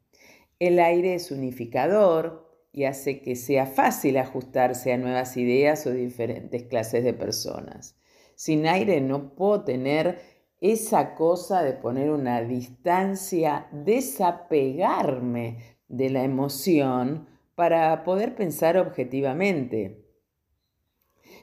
El 0.59 0.79
aire 0.79 1.15
es 1.15 1.31
unificador 1.31 2.49
y 2.73 2.85
hace 2.85 3.21
que 3.21 3.37
sea 3.37 3.67
fácil 3.67 4.17
ajustarse 4.17 4.93
a 4.93 4.97
nuevas 4.97 5.37
ideas 5.37 5.87
o 5.87 5.91
diferentes 5.93 6.63
clases 6.65 7.05
de 7.05 7.13
personas. 7.13 7.97
Sin 8.35 8.67
aire 8.67 9.01
no 9.01 9.35
puedo 9.35 9.65
tener 9.65 10.32
esa 10.63 11.17
cosa 11.17 11.63
de 11.65 11.73
poner 11.73 12.11
una 12.11 12.41
distancia, 12.41 13.67
desapegarme 13.73 15.59
de 15.89 16.09
la 16.09 16.23
emoción 16.23 17.27
para 17.57 18.05
poder 18.05 18.37
pensar 18.37 18.79
objetivamente. 18.79 20.07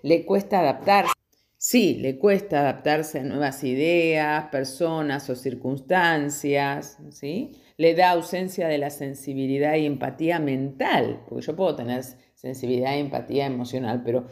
Le 0.04 0.26
cuesta 0.26 0.62
adaptarse. 0.62 1.12
Sí, 1.58 1.96
le 1.96 2.18
cuesta 2.18 2.62
adaptarse 2.62 3.20
a 3.20 3.24
nuevas 3.24 3.66
ideas, 3.66 4.46
personas 4.46 5.30
o 5.30 5.36
circunstancias, 5.36 6.98
¿sí? 7.10 7.52
Le 7.76 7.96
da 7.96 8.12
ausencia 8.12 8.70
de 8.70 8.78
la 8.78 8.90
sensibilidad 8.90 9.76
y 9.76 9.86
empatía 9.86 10.40
mental, 10.40 11.26
porque 11.28 11.46
yo 11.46 11.58
puedo 11.58 11.76
tener 11.76 12.06
sensibilidad 12.36 12.96
y 12.96 13.00
empatía 13.00 13.46
emocional, 13.48 14.02
pero 14.06 14.28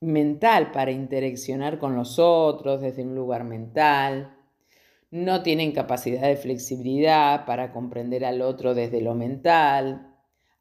mental 0.00 0.70
para 0.72 0.90
interaccionar 0.90 1.78
con 1.78 1.96
los 1.96 2.18
otros 2.18 2.80
desde 2.80 3.02
un 3.02 3.14
lugar 3.14 3.44
mental. 3.44 4.36
No 5.10 5.42
tienen 5.42 5.72
capacidad 5.72 6.22
de 6.22 6.36
flexibilidad 6.36 7.46
para 7.46 7.72
comprender 7.72 8.24
al 8.24 8.42
otro 8.42 8.74
desde 8.74 9.00
lo 9.00 9.14
mental, 9.14 10.14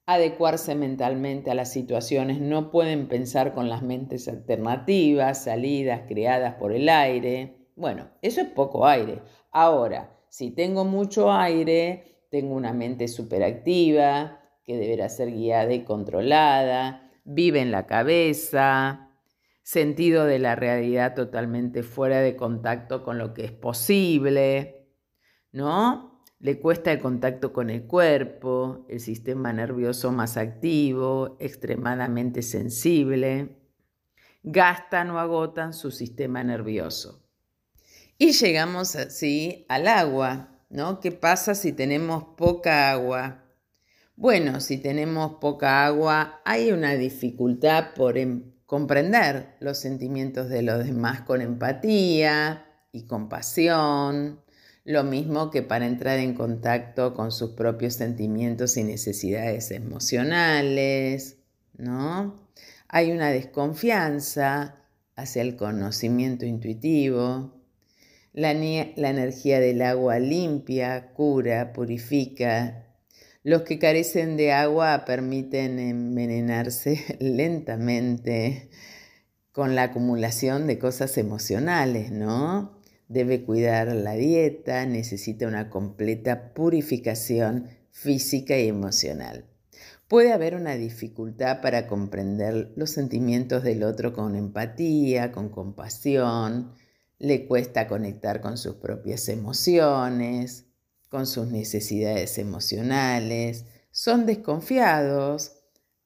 adecuarse 0.06 0.73
mentalmente 0.73 1.52
a 1.52 1.56
las 1.56 1.71
situaciones, 1.71 2.39
no 2.39 2.71
pueden 2.71 3.10
pensar 3.10 3.54
con 3.54 3.67
las 3.69 3.84
mentes 3.84 4.30
alternativas, 4.30 5.43
salidas 5.43 6.04
creadas 6.08 6.56
por 6.56 6.71
el 6.71 6.88
aire. 6.88 7.67
Bueno, 7.76 8.10
eso 8.21 8.39
es 8.39 8.47
poco 8.47 8.88
aire. 8.88 9.21
Ahora, 9.52 10.17
si 10.30 10.52
tengo 10.52 10.86
mucho 10.86 11.32
aire, 11.32 12.23
tengo 12.30 12.56
una 12.56 12.73
mente 12.73 13.10
superactiva 13.10 14.39
que 14.65 14.78
deberá 14.78 15.10
ser 15.10 15.32
guiada 15.32 15.73
y 15.73 15.84
controlada, 15.84 17.12
vive 17.26 17.60
en 17.60 17.71
la 17.71 17.86
cabeza, 17.86 19.07
sentido 19.67 20.23
de 20.23 20.39
la 20.39 20.56
realidad 20.56 21.13
totalmente 21.13 21.84
fuera 21.84 22.21
de 22.21 22.38
contacto 22.38 23.03
con 23.03 23.17
lo 23.17 23.34
que 23.34 23.43
es 23.43 23.51
posible, 23.51 24.88
¿no? 25.51 26.23
Le 26.39 26.58
cuesta 26.62 26.93
el 26.93 26.99
contacto 26.99 27.51
con 27.51 27.69
el 27.69 27.84
cuerpo, 27.84 28.86
el 28.88 29.01
sistema 29.01 29.51
nervioso 29.51 30.13
más 30.13 30.38
activo, 30.38 31.36
extremadamente 31.41 32.43
sensible, 32.43 33.58
gastan 34.41 35.10
o 35.10 35.19
agotan 35.19 35.73
su 35.73 35.91
sistema 35.91 36.45
nervioso. 36.45 37.21
Y 38.17 38.32
llegamos 38.32 38.95
así 38.95 39.65
al 39.67 39.89
agua, 39.89 40.62
¿no? 40.69 41.01
¿Qué 41.01 41.12
pasa 41.12 41.56
si 41.56 41.73
tenemos 41.73 42.23
poca 42.38 42.89
agua? 42.89 43.43
Bueno, 44.15 44.62
si 44.62 44.77
tenemos 44.77 45.39
poca 45.41 45.86
agua 45.86 46.39
hay 46.45 46.71
una 46.71 46.93
dificultad 46.93 47.93
por, 47.95 48.17
em, 48.17 48.53
comprender 48.67 49.56
los 49.62 49.80
sentimientos 49.80 50.49
de 50.49 50.62
los 50.62 50.86
demás 50.86 51.21
con 51.21 51.41
empatía 51.41 52.65
y 52.91 53.08
compasión, 53.08 54.41
lo 54.84 55.03
mismo 55.03 55.49
que 55.51 55.63
para 55.63 55.88
entrar 55.88 56.19
en 56.19 56.34
contacto 56.34 57.13
con 57.13 57.32
sus 57.32 57.51
propios 57.51 57.95
sentimientos 57.95 58.77
y 58.77 58.84
necesidades 58.84 59.71
emocionales, 59.71 61.38
¿no? 61.77 62.36
Hay 62.89 63.12
una 63.12 63.30
desconfianza 63.30 64.75
hacia 65.15 65.41
el 65.41 65.56
conocimiento 65.56 66.45
intuitivo. 66.45 67.53
La, 68.34 68.53
la 68.53 69.10
energía 69.10 69.60
del 69.60 69.82
agua 69.82 70.19
limpia, 70.19 71.13
cura, 71.13 71.73
purifica 71.73 72.87
los 73.47 73.62
que 73.62 73.79
carecen 73.79 74.36
de 74.36 74.51
agua 74.51 75.05
permiten 75.05 75.79
envenenarse 75.79 76.99
lentamente 77.21 78.69
con 79.53 79.73
la 79.73 79.83
acumulación 79.83 80.67
de 80.67 80.77
cosas 80.77 81.17
emocionales, 81.17 82.12
¿no? 82.12 82.77
Debe 83.07 83.45
cuidar 83.45 83.88
la 83.95 84.15
dieta, 84.15 84.86
necesita 84.86 85.47
una 85.47 85.69
completa 85.69 86.53
purificación 86.53 87.69
física 87.89 88.60
y 88.60 88.67
emocional. 88.67 89.45
Puede 90.10 90.33
haber 90.33 90.53
una 90.53 90.75
dificultad 90.75 91.62
para 91.62 91.88
comprender 91.88 92.73
los 92.75 92.89
sentimientos 92.89 93.63
del 93.63 93.83
otro 93.83 94.12
con 94.12 94.36
empatía, 94.36 95.31
con 95.31 95.47
compasión, 95.47 96.73
le 97.17 97.47
cuesta 97.47 97.88
conectar 97.88 98.41
con 98.41 98.57
sus 98.57 98.75
propias 98.75 99.29
emociones, 99.29 100.66
con 101.10 101.26
sus 101.28 101.48
necesidades 101.48 102.38
emocionales, 102.38 103.65
son 103.91 104.26
desconfiados 104.26 105.54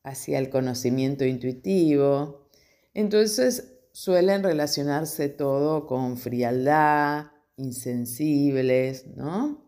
hacia 0.04 0.40
el 0.40 0.50
conocimiento 0.50 1.26
intuitivo, 1.26 2.48
entonces 2.94 3.74
suelen 3.92 4.44
relacionarse 4.44 5.30
todo 5.30 5.88
con 5.88 6.18
frialdad, 6.18 7.32
insensibles, 7.58 9.08
¿no? 9.08 9.66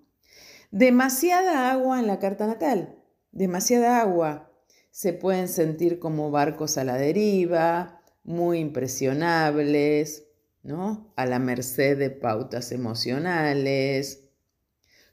Demasiada 0.71 1.71
agua 1.71 1.99
en 1.99 2.07
la 2.07 2.19
carta 2.19 2.47
natal, 2.47 2.95
demasiada 3.31 4.01
agua. 4.01 4.51
Se 4.89 5.13
pueden 5.13 5.47
sentir 5.47 5.99
como 5.99 6.31
barcos 6.31 6.77
a 6.77 6.83
la 6.83 6.97
deriva, 6.97 8.01
muy 8.23 8.59
impresionables, 8.59 10.27
¿no? 10.63 11.13
A 11.15 11.25
la 11.25 11.39
merced 11.39 11.97
de 11.97 12.09
pautas 12.09 12.71
emocionales, 12.71 14.22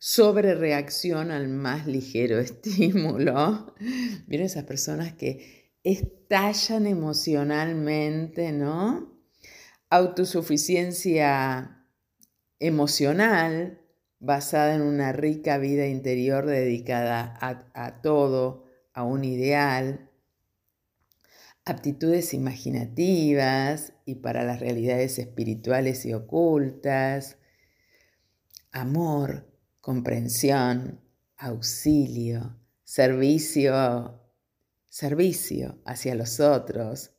sobre 0.00 0.54
reacción 0.54 1.30
al 1.30 1.48
más 1.48 1.86
ligero 1.86 2.40
estímulo. 2.40 3.74
Miren 4.26 4.46
esas 4.46 4.64
personas 4.64 5.12
que 5.12 5.76
estallan 5.84 6.86
emocionalmente, 6.86 8.50
¿no? 8.50 9.20
Autosuficiencia 9.90 11.86
emocional 12.58 13.82
basada 14.18 14.74
en 14.74 14.82
una 14.82 15.12
rica 15.12 15.58
vida 15.58 15.86
interior 15.86 16.46
dedicada 16.46 17.36
a, 17.40 17.70
a 17.74 18.00
todo, 18.00 18.64
a 18.94 19.02
un 19.02 19.24
ideal, 19.24 20.10
aptitudes 21.66 22.32
imaginativas 22.32 23.92
y 24.06 24.16
para 24.16 24.44
las 24.44 24.60
realidades 24.60 25.18
espirituales 25.18 26.06
y 26.06 26.14
ocultas, 26.14 27.36
amor, 28.72 29.49
comprensión, 29.80 31.00
auxilio, 31.36 32.56
servicio, 32.84 34.20
servicio 34.88 35.78
hacia 35.84 36.14
los 36.14 36.40
otros. 36.40 37.12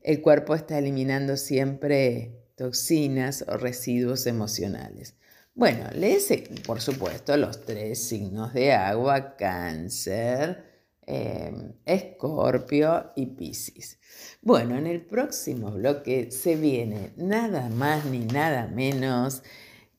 El 0.00 0.20
cuerpo 0.20 0.54
está 0.54 0.78
eliminando 0.78 1.36
siempre 1.36 2.44
toxinas 2.56 3.44
o 3.48 3.56
residuos 3.56 4.26
emocionales. 4.26 5.14
Bueno, 5.54 5.88
lees, 5.94 6.32
por 6.66 6.80
supuesto, 6.80 7.36
los 7.36 7.64
tres 7.64 8.02
signos 8.06 8.52
de 8.54 8.72
agua, 8.72 9.36
cáncer, 9.36 10.64
em, 11.06 11.72
escorpio 11.84 13.12
y 13.14 13.26
piscis. 13.26 13.98
Bueno, 14.42 14.76
en 14.76 14.86
el 14.86 15.00
próximo 15.00 15.70
bloque 15.70 16.30
se 16.30 16.56
viene 16.56 17.12
nada 17.16 17.68
más 17.68 18.04
ni 18.04 18.20
nada 18.20 18.66
menos 18.66 19.42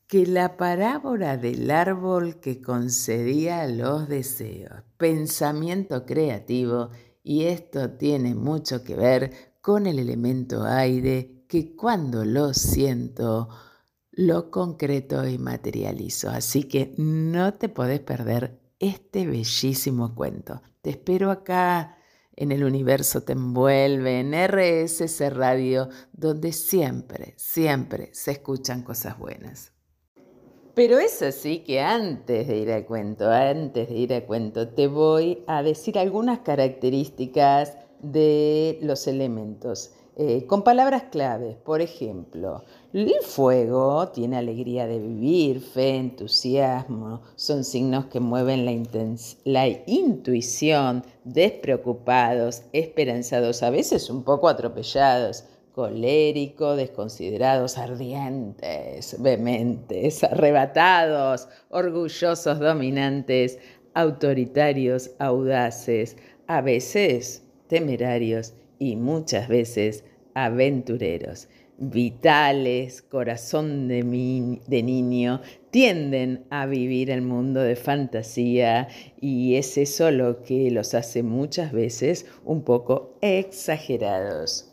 que 0.07 0.27
la 0.27 0.57
parábola 0.57 1.37
del 1.37 1.71
árbol 1.71 2.39
que 2.39 2.61
concedía 2.61 3.67
los 3.67 4.07
deseos, 4.07 4.83
pensamiento 4.97 6.05
creativo, 6.05 6.89
y 7.23 7.45
esto 7.45 7.91
tiene 7.91 8.35
mucho 8.35 8.83
que 8.83 8.95
ver 8.95 9.55
con 9.61 9.87
el 9.87 9.97
elemento 9.97 10.63
aire 10.63 11.45
que 11.47 11.75
cuando 11.75 12.23
lo 12.23 12.53
siento, 12.53 13.49
lo 14.11 14.51
concreto 14.51 15.27
y 15.27 15.39
materializo. 15.39 16.29
Así 16.29 16.65
que 16.65 16.93
no 16.97 17.55
te 17.55 17.67
podés 17.67 17.99
perder 17.99 18.59
este 18.77 19.25
bellísimo 19.25 20.13
cuento. 20.13 20.61
Te 20.81 20.91
espero 20.91 21.31
acá 21.31 21.97
en 22.35 22.51
el 22.51 22.63
universo 22.63 23.23
te 23.23 23.33
envuelve, 23.33 24.19
en 24.19 24.33
RSS 24.33 25.33
Radio, 25.33 25.89
donde 26.11 26.51
siempre, 26.51 27.33
siempre 27.37 28.09
se 28.13 28.31
escuchan 28.31 28.83
cosas 28.83 29.17
buenas. 29.17 29.74
Pero 30.75 30.99
es 30.99 31.21
así 31.21 31.59
que 31.59 31.79
antes 31.79 32.49
de 32.49 32.57
ir 32.57 32.69
al 32.69 32.85
cuento, 32.85 33.31
antes 33.31 33.87
de 33.87 33.95
ir 33.95 34.13
al 34.13 34.25
cuento, 34.25 34.67
te 34.67 34.87
voy 34.87 35.41
a 35.47 35.63
decir 35.63 35.97
algunas 35.97 36.39
características 36.39 37.77
de 38.01 38.77
los 38.81 39.07
elementos. 39.07 39.93
Eh, 40.17 40.45
con 40.47 40.63
palabras 40.63 41.03
claves, 41.11 41.55
por 41.55 41.79
ejemplo, 41.79 42.63
el 42.91 43.13
fuego 43.21 44.09
tiene 44.09 44.35
alegría 44.35 44.85
de 44.85 44.99
vivir, 44.99 45.61
fe, 45.61 45.95
entusiasmo, 45.95 47.21
son 47.35 47.63
signos 47.63 48.07
que 48.07 48.19
mueven 48.19 48.65
la 49.45 49.67
intuición, 49.85 51.03
despreocupados, 51.23 52.63
esperanzados, 52.73 53.63
a 53.63 53.69
veces 53.69 54.09
un 54.09 54.23
poco 54.23 54.49
atropellados, 54.49 55.45
colérico, 55.75 56.77
desconsiderados, 56.77 57.77
ardientes, 57.77 59.21
vehementes, 59.21 60.23
arrebatados, 60.23 61.49
orgullosos, 61.69 62.59
dominantes, 62.59 63.59
autoritarios, 63.93 65.11
audaces, 65.19 66.15
a 66.47 66.61
veces 66.61 67.43
temerarios 67.67 68.53
y 68.79 68.95
muchas 68.95 69.49
veces 69.49 70.05
aventureros. 70.33 71.49
Vitales, 71.77 73.01
corazón 73.01 73.89
de, 73.89 74.01
de 74.65 74.81
niño, 74.81 75.41
tienden 75.71 76.45
a 76.51 76.67
vivir 76.67 77.11
el 77.11 77.21
mundo 77.21 77.59
de 77.59 77.75
fantasía 77.75 78.87
y 79.19 79.55
es 79.55 79.77
eso 79.77 80.09
lo 80.09 80.41
que 80.41 80.71
los 80.71 80.93
hace 80.93 81.21
muchas 81.21 81.73
veces 81.73 82.27
un 82.45 82.63
poco 82.63 83.17
exagerados. 83.19 84.71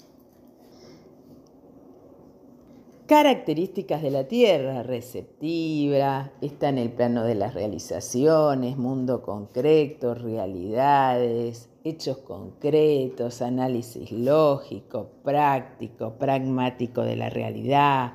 Características 3.13 4.01
de 4.01 4.11
la 4.11 4.25
Tierra, 4.25 4.83
receptiva, 4.83 6.33
está 6.41 6.71
en 6.71 6.79
el 6.79 6.91
plano 6.91 7.25
de 7.25 7.35
las 7.35 7.53
realizaciones, 7.53 8.79
mundo 8.79 9.21
concreto, 9.21 10.15
realidades, 10.15 11.69
hechos 11.85 12.17
concretos, 12.17 13.43
análisis 13.43 14.11
lógico, 14.13 15.11
práctico, 15.23 16.15
pragmático 16.15 17.03
de 17.03 17.17
la 17.17 17.29
realidad. 17.29 18.15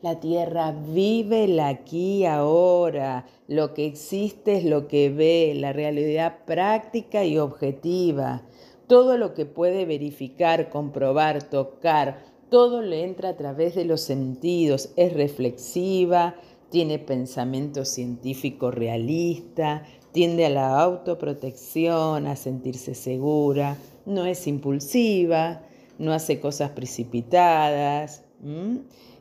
La 0.00 0.18
Tierra 0.18 0.72
vive 0.72 1.44
el 1.44 1.60
aquí 1.60 2.24
ahora, 2.24 3.26
lo 3.48 3.74
que 3.74 3.84
existe 3.84 4.56
es 4.56 4.64
lo 4.64 4.88
que 4.88 5.10
ve, 5.10 5.52
la 5.56 5.74
realidad 5.74 6.38
práctica 6.46 7.22
y 7.22 7.36
objetiva, 7.36 8.44
todo 8.86 9.18
lo 9.18 9.34
que 9.34 9.44
puede 9.44 9.84
verificar, 9.84 10.70
comprobar, 10.70 11.42
tocar, 11.42 12.27
todo 12.50 12.82
le 12.82 13.04
entra 13.04 13.30
a 13.30 13.36
través 13.36 13.74
de 13.74 13.84
los 13.84 14.00
sentidos, 14.00 14.90
es 14.96 15.12
reflexiva, 15.12 16.36
tiene 16.70 16.98
pensamiento 16.98 17.84
científico 17.84 18.70
realista, 18.70 19.84
tiende 20.12 20.46
a 20.46 20.50
la 20.50 20.80
autoprotección, 20.80 22.26
a 22.26 22.36
sentirse 22.36 22.94
segura, 22.94 23.76
no 24.06 24.26
es 24.26 24.46
impulsiva, 24.46 25.62
no 25.98 26.12
hace 26.12 26.40
cosas 26.40 26.70
precipitadas. 26.70 28.24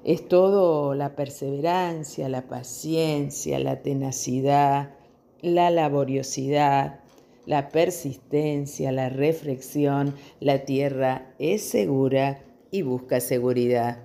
Es 0.03 0.27
todo 0.27 0.93
la 0.93 1.15
perseverancia, 1.15 2.29
la 2.29 2.47
paciencia, 2.47 3.59
la 3.59 3.81
tenacidad, 3.81 4.95
la 5.41 5.69
laboriosidad, 5.69 7.01
la 7.45 7.69
persistencia, 7.69 8.91
la 8.91 9.09
reflexión. 9.09 10.15
La 10.39 10.65
tierra 10.65 11.33
es 11.39 11.63
segura 11.63 12.39
y 12.71 12.81
busca 12.81 13.19
seguridad. 13.19 14.03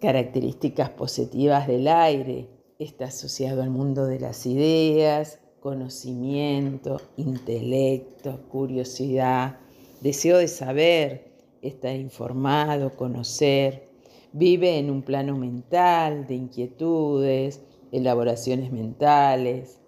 Características 0.00 0.90
positivas 0.90 1.66
del 1.66 1.88
aire. 1.88 2.48
Está 2.78 3.06
asociado 3.06 3.62
al 3.62 3.70
mundo 3.70 4.06
de 4.06 4.18
las 4.18 4.46
ideas, 4.46 5.38
conocimiento, 5.60 7.00
intelecto, 7.16 8.40
curiosidad, 8.48 9.60
deseo 10.00 10.38
de 10.38 10.48
saber, 10.48 11.32
estar 11.62 11.94
informado, 11.94 12.96
conocer. 12.96 13.88
Vive 14.32 14.78
en 14.78 14.90
un 14.90 15.02
plano 15.02 15.36
mental 15.36 16.26
de 16.26 16.34
inquietudes, 16.34 17.60
elaboraciones 17.92 18.72
mentales. 18.72 19.78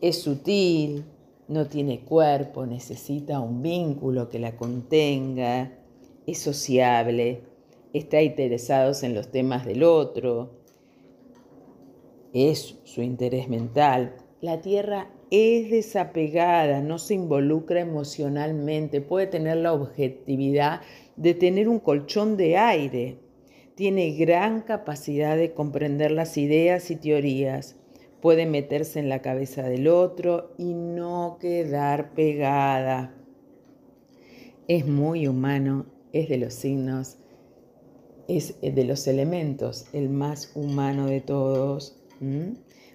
Es 0.00 0.22
sutil, 0.22 1.04
no 1.46 1.66
tiene 1.66 2.00
cuerpo, 2.00 2.66
necesita 2.66 3.38
un 3.38 3.62
vínculo 3.62 4.28
que 4.28 4.40
la 4.40 4.56
contenga 4.56 5.85
es 6.26 6.38
sociable, 6.38 7.42
está 7.92 8.20
interesado 8.20 8.92
en 9.02 9.14
los 9.14 9.30
temas 9.30 9.64
del 9.64 9.82
otro, 9.82 10.50
es 12.32 12.78
su 12.84 13.02
interés 13.02 13.48
mental. 13.48 14.16
La 14.40 14.60
Tierra 14.60 15.08
es 15.30 15.70
desapegada, 15.70 16.82
no 16.82 16.98
se 16.98 17.14
involucra 17.14 17.80
emocionalmente, 17.80 19.00
puede 19.00 19.26
tener 19.26 19.56
la 19.58 19.72
objetividad 19.72 20.80
de 21.16 21.34
tener 21.34 21.68
un 21.68 21.78
colchón 21.78 22.36
de 22.36 22.56
aire, 22.56 23.18
tiene 23.74 24.12
gran 24.16 24.62
capacidad 24.62 25.36
de 25.36 25.52
comprender 25.52 26.10
las 26.10 26.36
ideas 26.36 26.90
y 26.90 26.96
teorías, 26.96 27.76
puede 28.20 28.46
meterse 28.46 28.98
en 28.98 29.08
la 29.08 29.22
cabeza 29.22 29.62
del 29.62 29.88
otro 29.88 30.52
y 30.58 30.74
no 30.74 31.38
quedar 31.40 32.12
pegada. 32.14 33.14
Es 34.68 34.86
muy 34.86 35.28
humano 35.28 35.86
es 36.12 36.28
de 36.28 36.38
los 36.38 36.54
signos, 36.54 37.16
es 38.28 38.54
de 38.60 38.84
los 38.84 39.06
elementos, 39.06 39.86
el 39.92 40.08
más 40.08 40.52
humano 40.54 41.06
de 41.06 41.20
todos. 41.20 41.96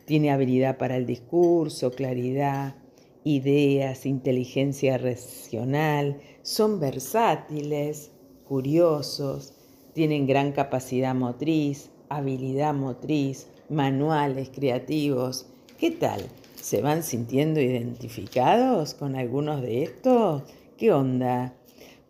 Tiene 0.06 0.32
habilidad 0.32 0.78
para 0.78 0.98
el 0.98 1.06
discurso, 1.06 1.92
claridad, 1.92 2.76
ideas, 3.24 4.06
inteligencia 4.06 4.98
racional, 4.98 6.20
son 6.42 6.80
versátiles, 6.80 8.12
curiosos, 8.48 9.54
tienen 9.94 10.26
gran 10.26 10.52
capacidad 10.52 11.14
motriz, 11.14 11.92
habilidad 12.10 12.74
motriz, 12.74 13.48
manuales, 13.70 14.50
creativos. 14.50 15.48
¿Qué 15.78 15.92
tal? 15.92 16.22
¿Se 16.56 16.82
van 16.82 17.04
sintiendo 17.04 17.62
identificados 17.62 18.94
con 18.94 19.16
algunos 19.16 19.62
de 19.62 19.84
estos? 19.84 20.44
¿Qué 20.78 20.92
onda? 20.92 21.54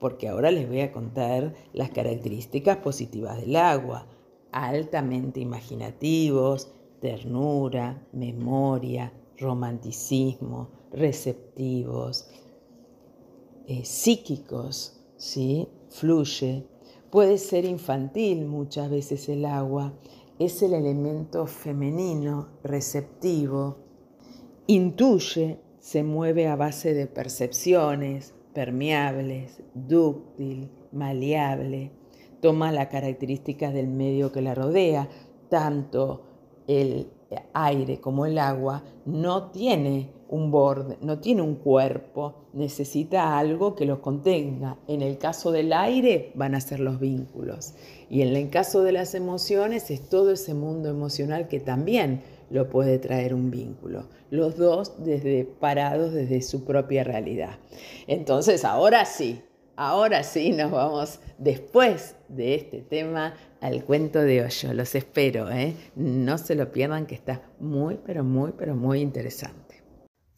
Porque 0.01 0.27
ahora 0.27 0.49
les 0.49 0.67
voy 0.67 0.81
a 0.81 0.91
contar 0.91 1.53
las 1.73 1.91
características 1.91 2.77
positivas 2.77 3.39
del 3.39 3.55
agua. 3.55 4.07
Altamente 4.51 5.39
imaginativos, 5.39 6.71
ternura, 6.99 8.07
memoria, 8.11 9.13
romanticismo, 9.37 10.69
receptivos, 10.91 12.27
eh, 13.67 13.85
psíquicos, 13.85 14.99
¿sí? 15.17 15.67
fluye. 15.89 16.65
Puede 17.11 17.37
ser 17.37 17.63
infantil 17.65 18.45
muchas 18.45 18.89
veces 18.89 19.29
el 19.29 19.45
agua, 19.45 19.93
es 20.39 20.63
el 20.63 20.73
elemento 20.73 21.45
femenino, 21.45 22.47
receptivo, 22.63 23.77
intuye, 24.65 25.59
se 25.77 26.03
mueve 26.03 26.47
a 26.47 26.55
base 26.55 26.95
de 26.95 27.05
percepciones, 27.05 28.33
permeables, 28.53 29.61
dúctil, 29.73 30.69
maleable, 30.91 31.91
toma 32.41 32.71
las 32.71 32.87
características 32.87 33.73
del 33.73 33.87
medio 33.87 34.31
que 34.31 34.41
la 34.41 34.55
rodea, 34.55 35.07
tanto 35.49 36.23
el 36.67 37.07
aire 37.53 37.99
como 37.99 38.25
el 38.25 38.37
agua 38.37 38.83
no 39.05 39.51
tiene 39.51 40.11
un 40.27 40.51
borde, 40.51 40.97
no 41.01 41.19
tiene 41.19 41.41
un 41.41 41.55
cuerpo, 41.55 42.47
necesita 42.53 43.37
algo 43.37 43.75
que 43.75 43.85
los 43.85 43.99
contenga. 43.99 44.77
En 44.87 45.01
el 45.01 45.17
caso 45.17 45.51
del 45.51 45.73
aire 45.73 46.31
van 46.35 46.55
a 46.55 46.61
ser 46.61 46.79
los 46.79 46.99
vínculos 46.99 47.73
y 48.09 48.21
en 48.21 48.35
el 48.35 48.49
caso 48.49 48.81
de 48.83 48.93
las 48.93 49.13
emociones 49.13 49.91
es 49.91 50.07
todo 50.09 50.31
ese 50.31 50.53
mundo 50.53 50.89
emocional 50.89 51.47
que 51.47 51.59
también 51.59 52.21
lo 52.51 52.69
puede 52.69 52.99
traer 52.99 53.33
un 53.33 53.49
vínculo. 53.49 54.09
Los 54.29 54.57
dos 54.57 55.03
desde 55.03 55.45
parados 55.45 56.13
desde 56.13 56.41
su 56.41 56.65
propia 56.65 57.03
realidad. 57.03 57.57
Entonces, 58.07 58.65
ahora 58.65 59.05
sí, 59.05 59.41
ahora 59.75 60.23
sí 60.23 60.51
nos 60.51 60.71
vamos 60.71 61.19
después 61.37 62.15
de 62.27 62.55
este 62.55 62.81
tema 62.81 63.33
al 63.61 63.83
cuento 63.83 64.19
de 64.19 64.43
hoyo. 64.43 64.73
Los 64.73 64.95
espero, 64.95 65.49
¿eh? 65.51 65.75
no 65.95 66.37
se 66.37 66.55
lo 66.55 66.71
pierdan 66.71 67.05
que 67.05 67.15
está 67.15 67.41
muy, 67.59 67.97
pero 68.05 68.23
muy, 68.23 68.51
pero 68.57 68.75
muy 68.75 69.01
interesante. 69.01 69.81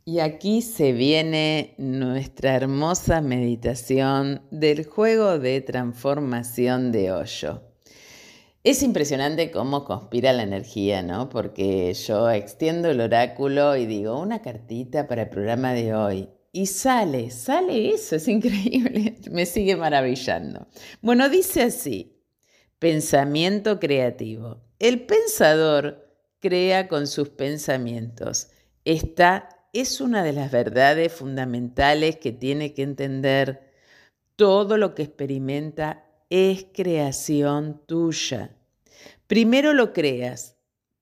Y 0.06 0.20
aquí 0.20 0.62
se 0.62 0.92
viene 0.92 1.76
nuestra 1.78 2.56
hermosa 2.56 3.22
meditación 3.22 4.42
del 4.52 4.86
juego 4.86 5.40
de 5.40 5.62
transformación 5.62 6.92
de 6.92 7.14
hoyo. 7.14 7.62
Es 8.64 8.82
impresionante 8.82 9.52
cómo 9.52 9.84
conspira 9.84 10.32
la 10.32 10.44
energía, 10.44 11.04
¿no? 11.04 11.28
Porque 11.28 11.94
yo 11.94 12.32
extiendo 12.32 12.90
el 12.90 13.02
oráculo 13.02 13.76
y 13.76 13.86
digo 13.86 14.18
una 14.18 14.42
cartita 14.42 15.06
para 15.06 15.24
el 15.24 15.30
programa 15.30 15.74
de 15.74 15.94
hoy. 15.94 16.30
Y 16.54 16.68
sale, 16.68 17.30
sale 17.30 17.90
eso, 17.90 18.16
es 18.16 18.28
increíble, 18.30 19.18
me 19.32 19.46
sigue 19.46 19.76
maravillando. 19.76 20.68
Bueno, 21.02 21.28
dice 21.28 21.64
así, 21.64 22.22
pensamiento 22.80 23.82
creativo. 23.82 24.64
El 24.80 25.06
pensador 25.08 26.16
crea 26.40 26.88
con 26.88 27.08
sus 27.08 27.28
pensamientos. 27.28 28.48
Esta 28.86 29.50
es 29.74 30.00
una 30.00 30.24
de 30.24 30.32
las 30.32 30.52
verdades 30.52 31.12
fundamentales 31.12 32.16
que 32.16 32.32
tiene 32.32 32.74
que 32.74 32.84
entender. 32.84 33.74
Todo 34.38 34.78
lo 34.78 34.96
que 34.96 35.04
experimenta 35.04 36.06
es 36.34 36.66
creación 36.74 37.80
tuya. 37.86 38.58
Primero 39.28 39.74
lo 39.74 39.94
creas, 39.94 40.58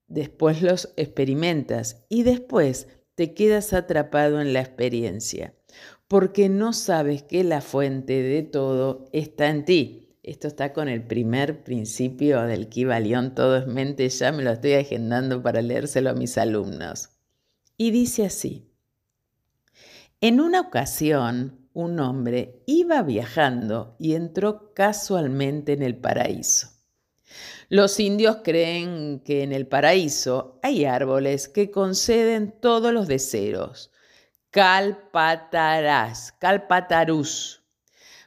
después 0.06 0.60
los 0.60 0.92
experimentas 0.96 2.04
y 2.10 2.22
después 2.22 2.88
te 3.14 3.32
quedas 3.32 3.72
atrapado 3.72 4.42
en 4.42 4.52
la 4.52 4.60
experiencia, 4.60 5.54
porque 6.06 6.50
no 6.50 6.74
sabes 6.74 7.22
que 7.22 7.44
la 7.44 7.62
fuente 7.62 8.22
de 8.22 8.42
todo 8.42 9.06
está 9.14 9.48
en 9.48 9.64
ti. 9.64 10.18
Esto 10.22 10.48
está 10.48 10.74
con 10.74 10.90
el 10.90 11.02
primer 11.02 11.64
principio 11.64 12.42
del 12.42 12.68
Kibalión, 12.68 13.34
todo 13.34 13.56
es 13.56 13.66
mente, 13.66 14.06
ya 14.10 14.32
me 14.32 14.42
lo 14.42 14.50
estoy 14.50 14.74
agendando 14.74 15.42
para 15.42 15.62
leérselo 15.62 16.10
a 16.10 16.14
mis 16.14 16.36
alumnos. 16.36 17.08
Y 17.78 17.90
dice 17.90 18.26
así, 18.26 18.68
en 20.20 20.40
una 20.40 20.60
ocasión 20.60 21.61
un 21.74 22.00
hombre 22.00 22.62
iba 22.66 23.02
viajando 23.02 23.96
y 23.98 24.14
entró 24.14 24.72
casualmente 24.74 25.72
en 25.72 25.82
el 25.82 25.96
paraíso. 25.96 26.68
Los 27.68 27.98
indios 28.00 28.38
creen 28.44 29.20
que 29.24 29.42
en 29.42 29.52
el 29.52 29.66
paraíso 29.66 30.58
hay 30.62 30.84
árboles 30.84 31.48
que 31.48 31.70
conceden 31.70 32.54
todos 32.60 32.92
los 32.92 33.08
deseos. 33.08 33.90
Calpatarás, 34.50 36.32
calpatarús. 36.32 37.62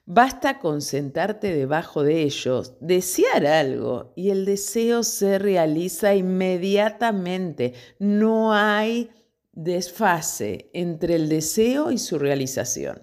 Basta 0.07 0.59
con 0.59 0.81
sentarte 0.81 1.53
debajo 1.53 2.03
de 2.03 2.21
ellos, 2.23 2.75
desear 2.79 3.45
algo 3.45 4.13
y 4.15 4.29
el 4.29 4.45
deseo 4.45 5.03
se 5.03 5.39
realiza 5.39 6.13
inmediatamente. 6.13 7.73
No 7.97 8.53
hay 8.53 9.09
desfase 9.51 10.69
entre 10.73 11.15
el 11.15 11.29
deseo 11.29 11.91
y 11.91 11.97
su 11.97 12.19
realización. 12.19 13.01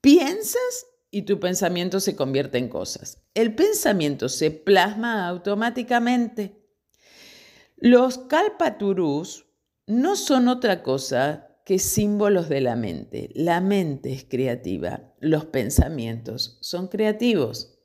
Piensas 0.00 0.86
y 1.10 1.22
tu 1.22 1.38
pensamiento 1.40 2.00
se 2.00 2.16
convierte 2.16 2.56
en 2.56 2.68
cosas. 2.68 3.22
El 3.34 3.54
pensamiento 3.54 4.30
se 4.30 4.50
plasma 4.50 5.28
automáticamente. 5.28 6.64
Los 7.76 8.18
kalpaturus 8.18 9.46
no 9.86 10.16
son 10.16 10.48
otra 10.48 10.82
cosa 10.82 11.58
que 11.66 11.78
símbolos 11.78 12.48
de 12.48 12.62
la 12.62 12.76
mente. 12.76 13.30
La 13.34 13.60
mente 13.60 14.12
es 14.12 14.24
creativa, 14.24 15.12
los 15.20 15.44
pensamientos 15.44 16.58
son 16.62 16.88
creativos. 16.88 17.78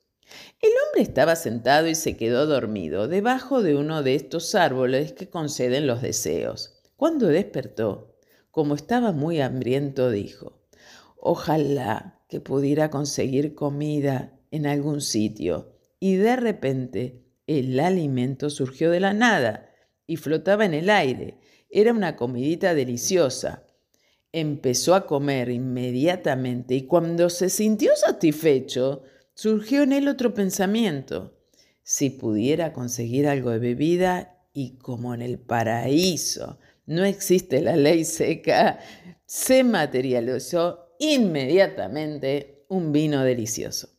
El 0.61 0.71
hombre 0.85 1.01
estaba 1.01 1.35
sentado 1.35 1.87
y 1.87 1.95
se 1.95 2.15
quedó 2.15 2.45
dormido 2.45 3.07
debajo 3.07 3.61
de 3.61 3.75
uno 3.75 4.03
de 4.03 4.15
estos 4.15 4.55
árboles 4.55 5.11
que 5.11 5.29
conceden 5.29 5.85
los 5.85 6.01
deseos. 6.01 6.81
Cuando 6.95 7.27
despertó, 7.27 8.15
como 8.51 8.73
estaba 8.73 9.11
muy 9.11 9.41
hambriento, 9.41 10.09
dijo, 10.09 10.54
Ojalá 11.27 12.21
que 12.29 12.39
pudiera 12.39 12.91
conseguir 12.91 13.55
comida 13.55 14.37
en 14.51 14.67
algún 14.67 15.01
sitio. 15.01 15.73
Y 15.99 16.17
de 16.17 16.35
repente 16.35 17.23
el 17.47 17.79
alimento 17.79 18.51
surgió 18.51 18.91
de 18.91 18.99
la 18.99 19.11
nada 19.15 19.71
y 20.05 20.17
flotaba 20.17 20.65
en 20.65 20.75
el 20.75 20.91
aire. 20.91 21.39
Era 21.71 21.93
una 21.93 22.15
comidita 22.15 22.75
deliciosa. 22.75 23.65
Empezó 24.31 24.93
a 24.93 25.07
comer 25.07 25.49
inmediatamente 25.49 26.75
y 26.75 26.85
cuando 26.85 27.31
se 27.31 27.49
sintió 27.49 27.95
satisfecho, 27.95 29.01
surgió 29.33 29.81
en 29.81 29.93
él 29.93 30.07
otro 30.07 30.31
pensamiento. 30.35 31.39
Si 31.81 32.11
pudiera 32.11 32.71
conseguir 32.71 33.27
algo 33.27 33.49
de 33.49 33.57
bebida 33.57 34.43
y 34.53 34.77
como 34.77 35.15
en 35.15 35.23
el 35.23 35.39
paraíso 35.39 36.59
no 36.85 37.03
existe 37.03 37.61
la 37.61 37.75
ley 37.75 38.05
seca, 38.05 38.77
se 39.25 39.63
materializó 39.63 40.84
inmediatamente 40.99 42.65
un 42.69 42.91
vino 42.91 43.23
delicioso. 43.23 43.89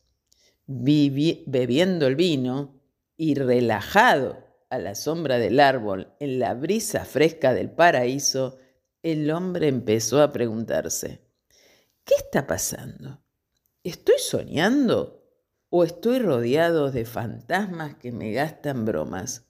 bebiendo 0.65 2.07
el 2.07 2.15
vino 2.15 2.81
y 3.15 3.35
relajado 3.35 4.43
a 4.69 4.77
la 4.77 4.95
sombra 4.95 5.39
del 5.39 5.59
árbol 5.59 6.13
en 6.19 6.39
la 6.39 6.53
brisa 6.53 7.05
fresca 7.05 7.53
del 7.53 7.71
paraíso, 7.71 8.59
el 9.01 9.31
hombre 9.31 9.67
empezó 9.67 10.21
a 10.21 10.31
preguntarse, 10.31 11.21
¿qué 12.03 12.15
está 12.15 12.45
pasando? 12.45 13.21
¿Estoy 13.83 14.17
soñando 14.19 15.23
o 15.69 15.83
estoy 15.83 16.19
rodeado 16.19 16.91
de 16.91 17.05
fantasmas 17.05 17.95
que 17.95 18.11
me 18.11 18.33
gastan 18.33 18.83
bromas? 18.83 19.45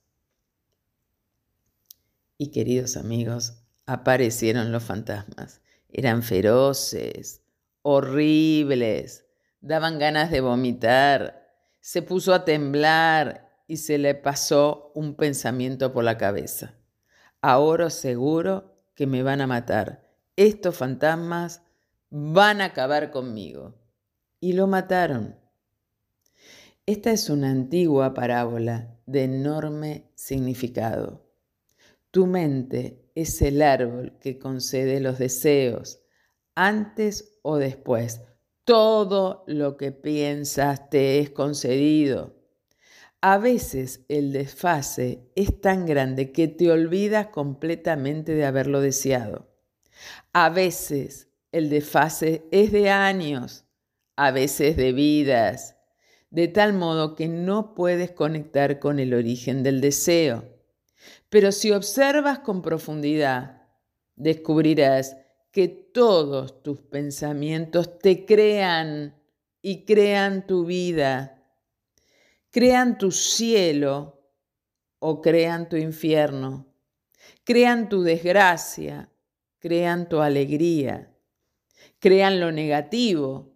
Y 2.38 2.52
queridos 2.52 2.98
amigos, 2.98 3.64
aparecieron 3.88 4.72
los 4.72 4.84
fantasmas 4.84 5.62
eran 5.90 6.24
feroces, 6.24 7.42
horribles, 7.82 9.26
daban 9.62 10.00
ganas 10.00 10.32
de 10.32 10.42
vomitar. 10.42 11.54
Se 11.80 12.02
puso 12.02 12.34
a 12.34 12.46
temblar 12.46 13.50
y 13.68 13.78
se 13.78 13.98
le 13.98 14.16
pasó 14.16 14.92
un 14.96 15.16
pensamiento 15.16 15.94
por 15.94 16.04
la 16.04 16.18
cabeza. 16.18 16.76
Ahora 17.42 17.90
seguro 17.90 18.76
que 18.96 19.08
me 19.08 19.24
van 19.24 19.42
a 19.42 19.48
matar. 19.48 20.04
Estos 20.36 20.76
fantasmas 20.76 21.62
van 22.10 22.62
a 22.62 22.66
acabar 22.66 23.12
conmigo. 23.12 23.76
Y 24.40 24.54
lo 24.54 24.68
mataron. 24.68 25.36
Esta 26.86 27.12
es 27.12 27.30
una 27.30 27.52
antigua 27.52 28.14
parábola 28.14 28.98
de 29.06 29.24
enorme 29.24 30.12
significado. 30.16 31.27
Tu 32.12 32.26
mente 32.26 33.12
es 33.16 33.42
el 33.42 33.62
árbol 33.62 34.18
que 34.20 34.40
concede 34.40 35.00
los 35.00 35.20
deseos, 35.20 36.02
antes 36.56 37.40
o 37.42 37.58
después. 37.58 38.22
Todo 38.64 39.44
lo 39.48 39.78
que 39.78 39.92
piensas 39.92 40.90
te 40.90 41.20
es 41.20 41.30
concedido. 41.30 42.36
A 43.22 43.38
veces 43.40 44.06
el 44.10 44.32
desfase 44.32 45.28
es 45.36 45.60
tan 45.60 45.86
grande 45.86 46.32
que 46.32 46.48
te 46.48 46.72
olvidas 46.72 47.28
completamente 47.28 48.34
de 48.34 48.46
haberlo 48.46 48.80
deseado. 48.80 49.48
A 50.34 50.50
veces 50.50 51.30
el 51.52 51.70
desfase 51.70 52.48
es 52.52 52.72
de 52.72 52.90
años, 52.90 53.66
a 54.16 54.32
veces 54.32 54.78
de 54.78 54.92
vidas, 54.92 55.78
de 56.30 56.48
tal 56.48 56.74
modo 56.74 57.16
que 57.16 57.28
no 57.28 57.74
puedes 57.74 58.12
conectar 58.12 58.80
con 58.80 59.00
el 59.00 59.14
origen 59.14 59.64
del 59.64 59.82
deseo. 59.82 60.57
Pero 61.30 61.52
si 61.52 61.72
observas 61.72 62.40
con 62.40 62.62
profundidad, 62.62 63.68
descubrirás 64.16 65.18
que 65.52 65.68
todos 65.68 66.62
tus 66.64 66.82
pensamientos 66.82 68.00
te 68.00 68.26
crean 68.26 69.20
y 69.62 69.86
crean 69.86 70.46
tu 70.48 70.66
vida, 70.66 71.44
crean 72.52 72.98
tu 72.98 73.12
cielo 73.12 74.22
o 75.00 75.22
crean 75.22 75.68
tu 75.68 75.76
infierno, 75.76 76.68
crean 77.44 77.90
tu 77.90 78.04
desgracia, 78.04 79.12
crean 79.60 80.08
tu 80.08 80.22
alegría, 80.22 81.14
crean 82.00 82.40
lo 82.40 82.52
negativo, 82.52 83.54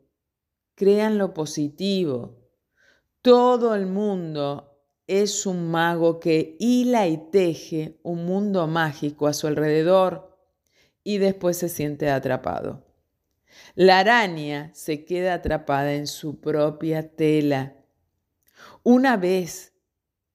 crean 0.75 1.17
lo 1.17 1.33
positivo. 1.33 2.37
Todo 3.21 3.75
el 3.75 3.85
mundo 3.85 4.70
es 5.11 5.45
un 5.45 5.69
mago 5.69 6.21
que 6.21 6.55
hila 6.57 7.05
y 7.09 7.17
teje 7.17 7.99
un 8.01 8.25
mundo 8.25 8.65
mágico 8.67 9.27
a 9.27 9.33
su 9.33 9.45
alrededor 9.45 10.37
y 11.03 11.17
después 11.17 11.57
se 11.57 11.67
siente 11.67 12.09
atrapado. 12.09 12.85
La 13.75 13.99
araña 13.99 14.71
se 14.73 15.03
queda 15.03 15.33
atrapada 15.33 15.95
en 15.95 16.07
su 16.07 16.39
propia 16.39 17.09
tela. 17.13 17.75
Una 18.83 19.17
vez 19.17 19.73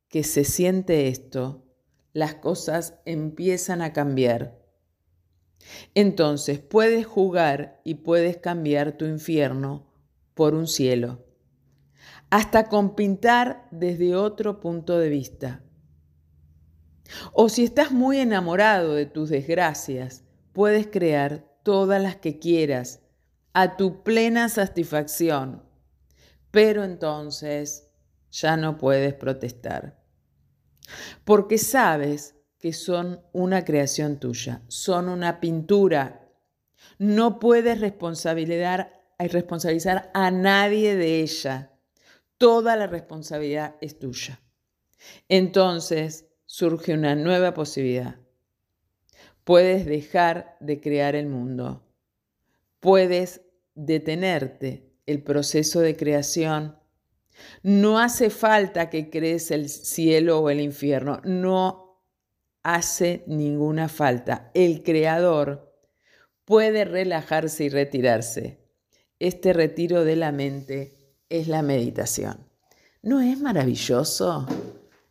que 0.09 0.23
se 0.23 0.45
siente 0.45 1.09
esto, 1.09 1.65
las 2.13 2.35
cosas 2.35 3.01
empiezan 3.07 3.81
a 3.81 3.95
cambiar. 3.95 4.63
Entonces 5.95 6.59
puedes 6.59 7.07
jugar 7.07 7.81
y 7.83 7.95
puedes 7.95 8.37
cambiar 8.37 8.99
tu 8.99 9.07
infierno 9.07 9.91
por 10.35 10.55
un 10.55 10.69
cielo 10.69 11.26
hasta 12.31 12.69
con 12.69 12.95
pintar 12.95 13.69
desde 13.71 14.17
otro 14.17 14.61
punto 14.61 14.99
de 14.99 15.09
vista. 15.09 15.63
O 17.33 17.49
si 17.49 17.65
estás 17.65 17.93
muy 17.93 18.19
enamorado 18.19 18.95
de 18.95 19.07
tus 19.07 19.31
desgracias, 19.31 20.25
puedes 20.53 20.89
crear 20.89 21.47
todas 21.63 22.03
las 22.03 22.17
que 22.17 22.39
quieras 22.39 23.03
a 23.53 23.77
tu 23.77 24.03
plena 24.03 24.49
satisfacción, 24.49 25.63
pero 26.51 26.85
entonces 26.85 27.91
ya 28.31 28.57
no 28.57 28.77
puedes 28.77 29.15
protestar, 29.15 30.03
porque 31.25 31.59
sabes 31.59 32.35
que 32.59 32.73
son 32.73 33.21
una 33.33 33.65
creación 33.65 34.19
tuya, 34.19 34.63
son 34.69 35.09
una 35.09 35.41
pintura. 35.41 36.29
No 36.99 37.39
puedes 37.39 37.81
responsabilizar, 37.81 38.93
responsabilizar 39.19 40.11
a 40.15 40.31
nadie 40.31 40.97
de 40.97 41.21
ella 41.21 41.76
toda 42.39 42.77
la 42.77 42.87
responsabilidad 42.87 43.77
es 43.81 43.99
tuya. 43.99 44.41
Entonces 45.29 46.27
surge 46.45 46.95
una 46.95 47.15
nueva 47.15 47.55
posibilidad. 47.55 48.17
Puedes 49.45 49.87
dejar 49.87 50.57
de 50.61 50.81
crear 50.81 51.15
el 51.15 51.27
mundo. 51.27 51.87
Puedes 52.81 53.43
detenerte 53.75 54.93
el 55.07 55.23
proceso 55.23 55.81
de 55.81 55.97
creación. 55.97 56.79
No 57.63 57.99
hace 57.99 58.31
falta 58.31 58.91
que 58.91 59.11
crees 59.11 59.51
el 59.51 59.69
cielo 59.69 60.41
o 60.41 60.51
el 60.51 60.61
infierno. 60.61 61.21
No 61.25 62.03
hace 62.63 63.23
ninguna 63.27 63.89
falta. 63.89 64.51
El 64.55 64.83
creador 64.83 65.73
puede 66.45 66.85
relajarse 66.85 67.65
y 67.65 67.69
retirarse. 67.69 68.61
Este 69.19 69.53
retiro 69.53 70.05
de 70.05 70.17
la 70.17 70.33
mente 70.33 70.96
es 71.29 71.49
la 71.49 71.63
meditación. 71.63 72.47
¿No 73.03 73.21
es 73.21 73.41
maravilloso? 73.41 74.47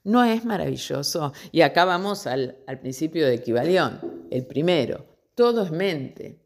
¿No 0.03 0.23
es 0.23 0.45
maravilloso? 0.45 1.33
Y 1.51 1.61
acá 1.61 1.85
vamos 1.85 2.27
al, 2.27 2.57
al 2.67 2.79
principio 2.79 3.25
de 3.25 3.35
equivalión, 3.35 4.27
el 4.29 4.45
primero. 4.45 5.05
Todo 5.33 5.63
es 5.63 5.71
mente. 5.71 6.45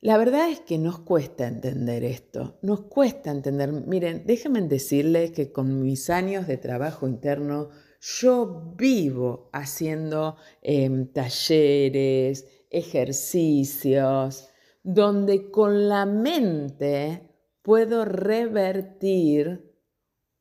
La 0.00 0.16
verdad 0.16 0.48
es 0.48 0.60
que 0.60 0.78
nos 0.78 1.00
cuesta 1.00 1.48
entender 1.48 2.04
esto, 2.04 2.58
nos 2.62 2.82
cuesta 2.82 3.32
entender. 3.32 3.72
Miren, 3.72 4.22
déjenme 4.26 4.62
decirles 4.62 5.32
que 5.32 5.50
con 5.50 5.82
mis 5.82 6.08
años 6.08 6.46
de 6.46 6.56
trabajo 6.56 7.08
interno, 7.08 7.70
yo 8.00 8.74
vivo 8.76 9.50
haciendo 9.52 10.36
em, 10.62 11.08
talleres, 11.12 12.46
ejercicios, 12.70 14.50
donde 14.84 15.50
con 15.50 15.88
la 15.88 16.06
mente 16.06 17.27
puedo 17.68 18.06
revertir 18.06 19.78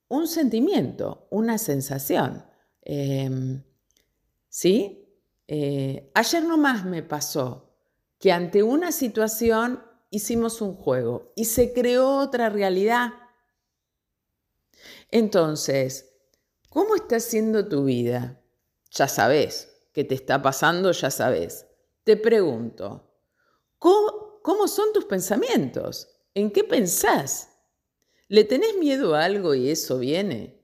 un 0.07 0.29
sentimiento, 0.29 1.27
una 1.29 1.57
sensación. 1.57 2.45
Em, 2.81 3.65
¿Sí? 4.47 5.13
Eh, 5.45 6.09
ayer 6.15 6.45
nomás 6.45 6.85
me 6.85 7.03
pasó 7.03 7.75
que 8.17 8.31
ante 8.31 8.63
una 8.63 8.93
situación 8.93 9.83
hicimos 10.09 10.61
un 10.61 10.75
juego 10.75 11.33
y 11.35 11.43
se 11.43 11.73
creó 11.73 12.15
otra 12.15 12.47
realidad. 12.47 13.09
Entonces, 15.11 16.13
¿cómo 16.69 16.95
está 16.95 17.19
siendo 17.19 17.67
tu 17.67 17.83
vida? 17.83 18.41
Ya 18.91 19.09
sabes, 19.09 19.89
¿qué 19.91 20.05
te 20.05 20.15
está 20.15 20.41
pasando? 20.41 20.93
Ya 20.93 21.11
sabes. 21.11 21.65
Te 22.05 22.15
pregunto, 22.15 23.11
¿cómo, 23.77 24.39
cómo 24.41 24.69
son 24.69 24.93
tus 24.93 25.03
pensamientos? 25.03 26.16
¿En 26.37 26.51
qué 26.51 26.63
pensás? 26.63 27.49
¿Le 28.27 28.43
tenés 28.43 28.77
miedo 28.77 29.15
a 29.15 29.23
algo 29.23 29.55
y 29.55 29.71
eso 29.71 29.97
viene? 29.97 30.61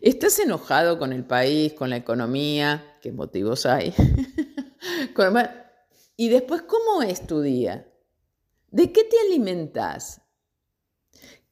¿Estás 0.00 0.38
enojado 0.38 0.96
con 0.96 1.12
el 1.12 1.24
país, 1.24 1.72
con 1.72 1.90
la 1.90 1.96
economía? 1.96 2.96
¿Qué 3.02 3.10
motivos 3.10 3.66
hay? 3.66 3.92
y 6.16 6.28
después, 6.28 6.62
¿cómo 6.62 7.02
es 7.02 7.26
tu 7.26 7.40
día? 7.40 7.92
¿De 8.70 8.92
qué 8.92 9.02
te 9.02 9.18
alimentas? 9.18 10.22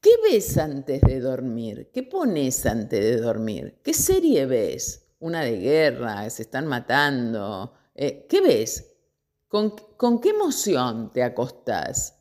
¿Qué 0.01 0.11
ves 0.23 0.57
antes 0.57 1.01
de 1.01 1.19
dormir? 1.19 1.91
¿Qué 1.93 2.05
pones 2.05 2.66
antes 2.66 3.01
de 3.01 3.16
dormir? 3.16 3.81
¿Qué 3.83 3.95
serie 3.95 4.47
ves? 4.47 5.09
Una 5.19 5.43
de 5.43 5.59
guerra, 5.59 6.31
se 6.31 6.43
están 6.43 6.69
matando. 6.69 7.73
Eh, 7.97 8.29
¿Qué 8.29 8.41
ves? 8.41 8.93
¿Con, 9.49 9.71
¿Con 9.97 10.21
qué 10.21 10.29
emoción 10.29 11.12
te 11.12 11.25
acostás? 11.25 12.18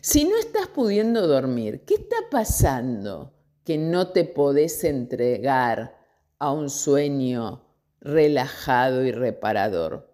Si 0.00 0.24
no 0.24 0.38
estás 0.38 0.68
pudiendo 0.68 1.26
dormir, 1.26 1.84
¿qué 1.84 1.94
está 1.94 2.16
pasando 2.30 3.32
que 3.64 3.78
no 3.78 4.08
te 4.08 4.24
podés 4.24 4.84
entregar 4.84 5.96
a 6.38 6.52
un 6.52 6.70
sueño 6.70 7.64
relajado 8.00 9.04
y 9.04 9.12
reparador? 9.12 10.10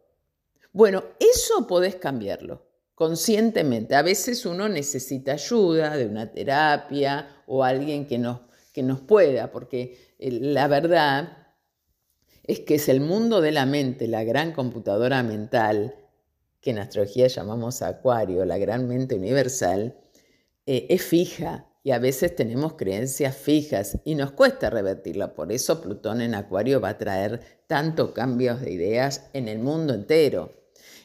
Bueno, 0.72 1.04
eso 1.18 1.66
podés 1.66 1.96
cambiarlo 1.96 2.68
conscientemente. 2.98 3.94
A 3.94 4.02
veces 4.02 4.44
uno 4.44 4.68
necesita 4.68 5.32
ayuda 5.32 5.96
de 5.96 6.06
una 6.06 6.32
terapia 6.32 7.28
o 7.46 7.62
alguien 7.62 8.08
que 8.08 8.18
nos, 8.18 8.40
que 8.72 8.82
nos 8.82 9.00
pueda, 9.00 9.52
porque 9.52 10.14
eh, 10.18 10.32
la 10.32 10.66
verdad 10.66 11.46
es 12.42 12.60
que 12.60 12.74
es 12.74 12.88
el 12.88 13.00
mundo 13.00 13.40
de 13.40 13.52
la 13.52 13.66
mente, 13.66 14.08
la 14.08 14.24
gran 14.24 14.52
computadora 14.52 15.22
mental, 15.22 15.94
que 16.60 16.70
en 16.70 16.78
astrología 16.78 17.28
llamamos 17.28 17.82
acuario, 17.82 18.44
la 18.44 18.58
gran 18.58 18.88
mente 18.88 19.14
universal, 19.14 19.98
eh, 20.66 20.86
es 20.90 21.02
fija 21.02 21.68
y 21.82 21.92
a 21.92 21.98
veces 21.98 22.36
tenemos 22.36 22.74
creencias 22.74 23.36
fijas 23.36 23.98
y 24.04 24.14
nos 24.14 24.32
cuesta 24.32 24.68
revertirla. 24.68 25.34
Por 25.34 25.52
eso 25.52 25.80
Plutón 25.80 26.20
en 26.20 26.34
acuario 26.34 26.80
va 26.80 26.90
a 26.90 26.98
traer 26.98 27.40
tantos 27.66 28.10
cambios 28.10 28.60
de 28.60 28.72
ideas 28.72 29.30
en 29.32 29.48
el 29.48 29.58
mundo 29.58 29.94
entero. 29.94 30.52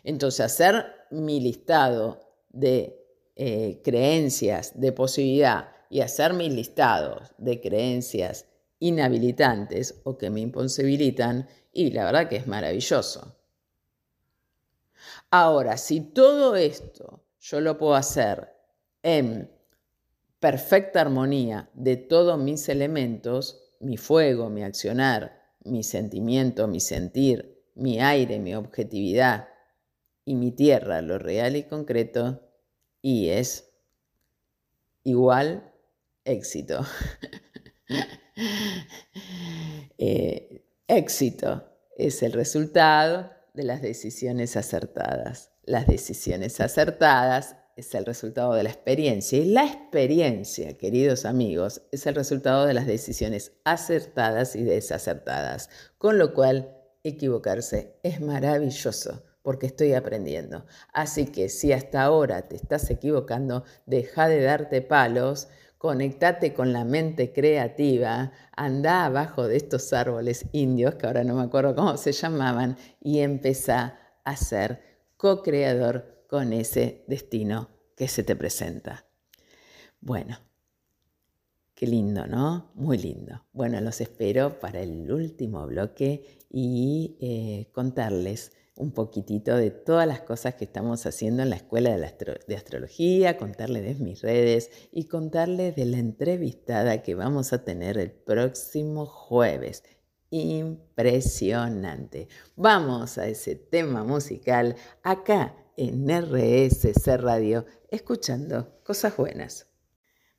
Entonces, 0.04 0.42
hacer 0.42 0.86
mi 1.12 1.40
listado 1.40 2.20
de 2.50 3.00
eh, 3.36 3.82
creencias 3.84 4.80
de 4.80 4.92
posibilidad 4.92 5.70
y 5.90 6.02
hacer 6.02 6.34
mis 6.34 6.54
listados 6.54 7.34
de 7.38 7.62
creencias 7.62 8.46
inhabilitantes 8.80 10.02
o 10.04 10.18
que 10.18 10.30
me 10.30 10.42
imposibilitan, 10.42 11.48
y 11.72 11.92
la 11.92 12.06
verdad 12.06 12.28
que 12.28 12.36
es 12.36 12.48
maravilloso. 12.48 13.38
Ahora, 15.36 15.78
si 15.78 16.00
todo 16.00 16.56
esto 16.56 17.26
yo 17.40 17.60
lo 17.60 17.80
puedo 17.80 17.96
hacer 17.96 18.54
en 19.02 19.50
perfecta 20.40 21.02
armonía 21.02 21.72
de 21.74 21.98
todos 21.98 22.38
mis 22.38 22.70
elementos, 22.70 23.74
mi 23.80 23.98
fuego, 23.98 24.52
mi 24.52 24.62
accionar, 24.62 25.42
mi 25.64 25.82
sentimiento, 25.82 26.68
mi 26.68 26.80
sentir, 26.80 27.64
mi 27.74 28.00
aire, 28.00 28.38
mi 28.38 28.54
objetividad 28.54 29.48
y 30.24 30.36
mi 30.36 30.52
tierra, 30.52 31.02
lo 31.02 31.18
real 31.18 31.56
y 31.56 31.64
concreto, 31.64 32.48
y 33.02 33.30
es 33.30 33.74
igual 35.04 35.74
éxito. 36.26 36.86
Eh, 40.00 40.66
éxito 40.88 41.64
es 41.96 42.24
el 42.24 42.34
resultado 42.34 43.30
de 43.54 43.64
las 43.64 43.82
decisiones 43.82 44.58
acertadas. 44.58 45.52
Las 45.64 45.86
decisiones 45.86 46.60
acertadas 46.60 47.56
es 47.76 47.94
el 47.94 48.06
resultado 48.06 48.54
de 48.54 48.64
la 48.64 48.70
experiencia 48.70 49.38
y 49.40 49.46
la 49.46 49.66
experiencia, 49.66 50.78
queridos 50.78 51.26
amigos, 51.26 51.84
es 51.92 52.06
el 52.08 52.16
resultado 52.16 52.66
de 52.66 52.74
las 52.74 52.88
decisiones 52.88 53.54
acertadas 53.64 54.56
y 54.56 54.64
desacertadas, 54.64 55.70
con 55.98 56.18
lo 56.18 56.34
cual 56.34 56.78
equivocarse 57.04 58.00
es 58.04 58.22
maravilloso 58.22 59.24
porque 59.44 59.68
estoy 59.68 59.94
aprendiendo. 59.94 60.66
Así 60.94 61.28
que 61.28 61.50
si 61.50 61.74
hasta 61.74 62.02
ahora 62.02 62.48
te 62.48 62.56
estás 62.56 62.90
equivocando, 62.90 63.66
deja 63.86 64.28
de 64.30 64.42
darte 64.42 64.82
palos, 64.82 65.50
conectate 65.84 66.54
con 66.54 66.72
la 66.72 66.86
mente 66.86 67.34
creativa, 67.34 68.32
anda 68.56 69.04
abajo 69.04 69.50
de 69.50 69.58
estos 69.58 69.92
árboles 69.92 70.46
indios, 70.54 70.96
que 70.96 71.08
ahora 71.08 71.26
no 71.26 71.36
me 71.36 71.44
acuerdo 71.44 71.76
cómo 71.76 71.98
se 71.98 72.14
llamaban, 72.14 72.78
y 73.02 73.20
empieza 73.20 74.00
a 74.24 74.38
ser 74.38 74.80
co-creador 75.18 76.24
con 76.30 76.54
ese 76.54 77.04
destino 77.10 77.70
que 77.98 78.08
se 78.08 78.24
te 78.24 78.34
presenta. 78.38 79.06
Bueno, 80.00 80.40
qué 81.76 81.86
lindo, 81.86 82.28
¿no? 82.28 82.72
Muy 82.76 82.98
lindo. 82.98 83.44
Bueno, 83.52 83.82
los 83.82 84.00
espero 84.00 84.62
para 84.62 84.80
el 84.80 85.12
último 85.12 85.68
bloque 85.68 86.46
y 86.50 87.18
eh, 87.20 87.70
contarles 87.74 88.54
un 88.76 88.92
poquitito 88.92 89.56
de 89.56 89.72
todas 89.72 90.08
las 90.08 90.22
cosas 90.22 90.56
que 90.56 90.66
estamos 90.66 91.06
haciendo 91.06 91.44
en 91.44 91.52
la 91.52 91.58
Escuela 91.58 91.96
de, 91.96 92.56
Astrología, 92.56 93.38
contarles 93.38 93.84
de 93.84 93.96
mis 94.04 94.22
redes 94.22 94.72
y 94.92 95.06
contarles 95.06 95.76
de 95.76 95.86
la 95.86 96.00
entrevistada 96.00 97.04
que 97.04 97.14
vamos 97.16 97.54
a 97.54 97.64
tener 97.64 97.98
el 97.98 98.12
próximo 98.12 99.06
jueves. 99.06 99.84
Impresionante. 100.32 102.28
Vamos 102.56 103.20
a 103.20 103.28
ese 103.28 103.56
tema 103.56 104.04
musical 104.04 104.76
acá 105.04 105.56
en 105.78 106.08
RSC 106.10 107.18
Radio, 107.18 107.66
escuchando 107.92 108.80
cosas 108.84 109.16
buenas. 109.16 109.68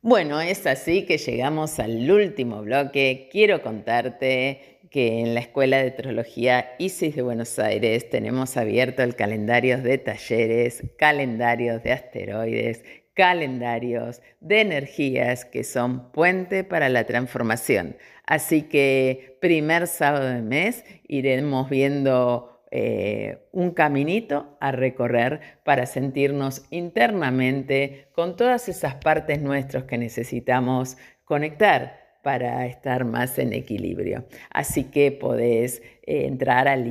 Bueno, 0.00 0.40
es 0.40 0.66
así 0.66 1.06
que 1.06 1.16
llegamos 1.16 1.78
al 1.78 2.10
último 2.10 2.60
bloque. 2.62 3.28
Quiero 3.32 3.62
contarte 3.62 4.73
que 4.94 5.18
en 5.18 5.34
la 5.34 5.40
Escuela 5.40 5.78
de 5.78 5.88
Astrología 5.88 6.76
ISIS 6.78 7.16
de 7.16 7.22
Buenos 7.22 7.58
Aires 7.58 8.08
tenemos 8.10 8.56
abierto 8.56 9.02
el 9.02 9.16
calendario 9.16 9.78
de 9.78 9.98
talleres, 9.98 10.84
calendarios 10.96 11.82
de 11.82 11.90
asteroides, 11.90 12.84
calendarios 13.12 14.22
de 14.38 14.60
energías 14.60 15.46
que 15.46 15.64
son 15.64 16.12
puente 16.12 16.62
para 16.62 16.88
la 16.90 17.06
transformación. 17.06 17.96
Así 18.24 18.62
que 18.62 19.36
primer 19.40 19.88
sábado 19.88 20.28
de 20.28 20.42
mes 20.42 20.84
iremos 21.08 21.68
viendo 21.68 22.62
eh, 22.70 23.48
un 23.50 23.72
caminito 23.72 24.56
a 24.60 24.70
recorrer 24.70 25.40
para 25.64 25.86
sentirnos 25.86 26.66
internamente 26.70 28.06
con 28.12 28.36
todas 28.36 28.68
esas 28.68 28.94
partes 28.94 29.42
nuestras 29.42 29.82
que 29.86 29.98
necesitamos 29.98 30.96
conectar 31.24 32.03
para 32.24 32.66
estar 32.66 33.04
más 33.04 33.38
en 33.38 33.52
equilibrio. 33.52 34.24
Así 34.50 34.84
que 34.84 35.12
podés 35.12 35.80
eh, 36.02 36.26
entrar 36.26 36.66
al, 36.66 36.84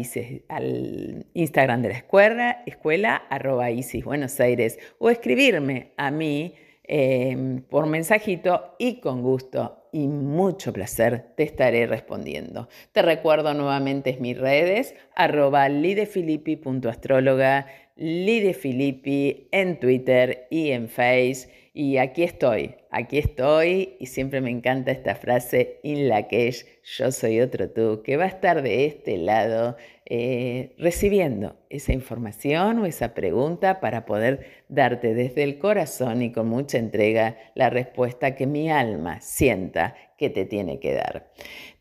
Instagram 1.34 1.82
de 1.82 1.90
la 1.90 1.98
escuela, 1.98 2.64
escuela 2.66 3.24
arroba 3.30 3.70
Isis 3.72 4.06
Buenos 4.06 4.40
Aires, 4.40 4.80
o 5.00 5.10
escribirme 5.10 5.92
a 5.98 6.10
mí 6.12 6.54
em, 6.86 7.62
por 7.64 7.86
mensajito 7.88 8.76
y 8.80 9.02
con 9.02 9.22
gusto 9.22 9.80
y 9.92 10.08
mucho 10.08 10.72
placer 10.74 11.34
te 11.36 11.44
estaré 11.44 11.86
respondiendo. 11.86 12.70
Te 12.94 13.02
recuerdo 13.02 13.54
nuevamente 13.54 14.18
mis 14.20 14.38
redes, 14.38 14.96
arroba 15.16 15.68
lidefilippi.astróloga, 15.70 17.68
Lide 17.96 18.56
Filippi 18.56 19.50
en 19.52 19.80
Twitter 19.80 20.48
y 20.50 20.72
en 20.72 20.90
Face. 20.90 21.63
Y 21.76 21.98
aquí 21.98 22.22
estoy, 22.22 22.76
aquí 22.92 23.18
estoy 23.18 23.96
y 24.00 24.06
siempre 24.06 24.42
me 24.42 24.52
encanta 24.52 24.92
esta 24.92 25.16
frase, 25.16 25.80
in 25.82 26.08
la 26.08 26.28
que 26.28 26.54
yo 26.84 27.12
soy 27.12 27.42
otro 27.42 27.72
tú, 27.72 28.04
que 28.04 28.16
va 28.16 28.26
a 28.26 28.28
estar 28.28 28.62
de 28.62 28.86
este 28.86 29.18
lado 29.18 29.76
eh, 30.06 30.76
recibiendo 30.78 31.56
esa 31.72 31.92
información 31.92 32.78
o 32.78 32.86
esa 32.86 33.16
pregunta 33.16 33.80
para 33.80 34.06
poder 34.06 34.66
darte 34.70 35.16
desde 35.16 35.42
el 35.42 35.58
corazón 35.58 36.22
y 36.22 36.32
con 36.32 36.48
mucha 36.48 36.78
entrega 36.78 37.38
la 37.56 37.72
respuesta 37.72 38.36
que 38.36 38.46
mi 38.46 38.70
alma 38.70 39.20
sienta 39.20 39.96
que 40.16 40.30
te 40.30 40.46
tiene 40.46 40.80
que 40.80 40.94
dar. 40.94 41.32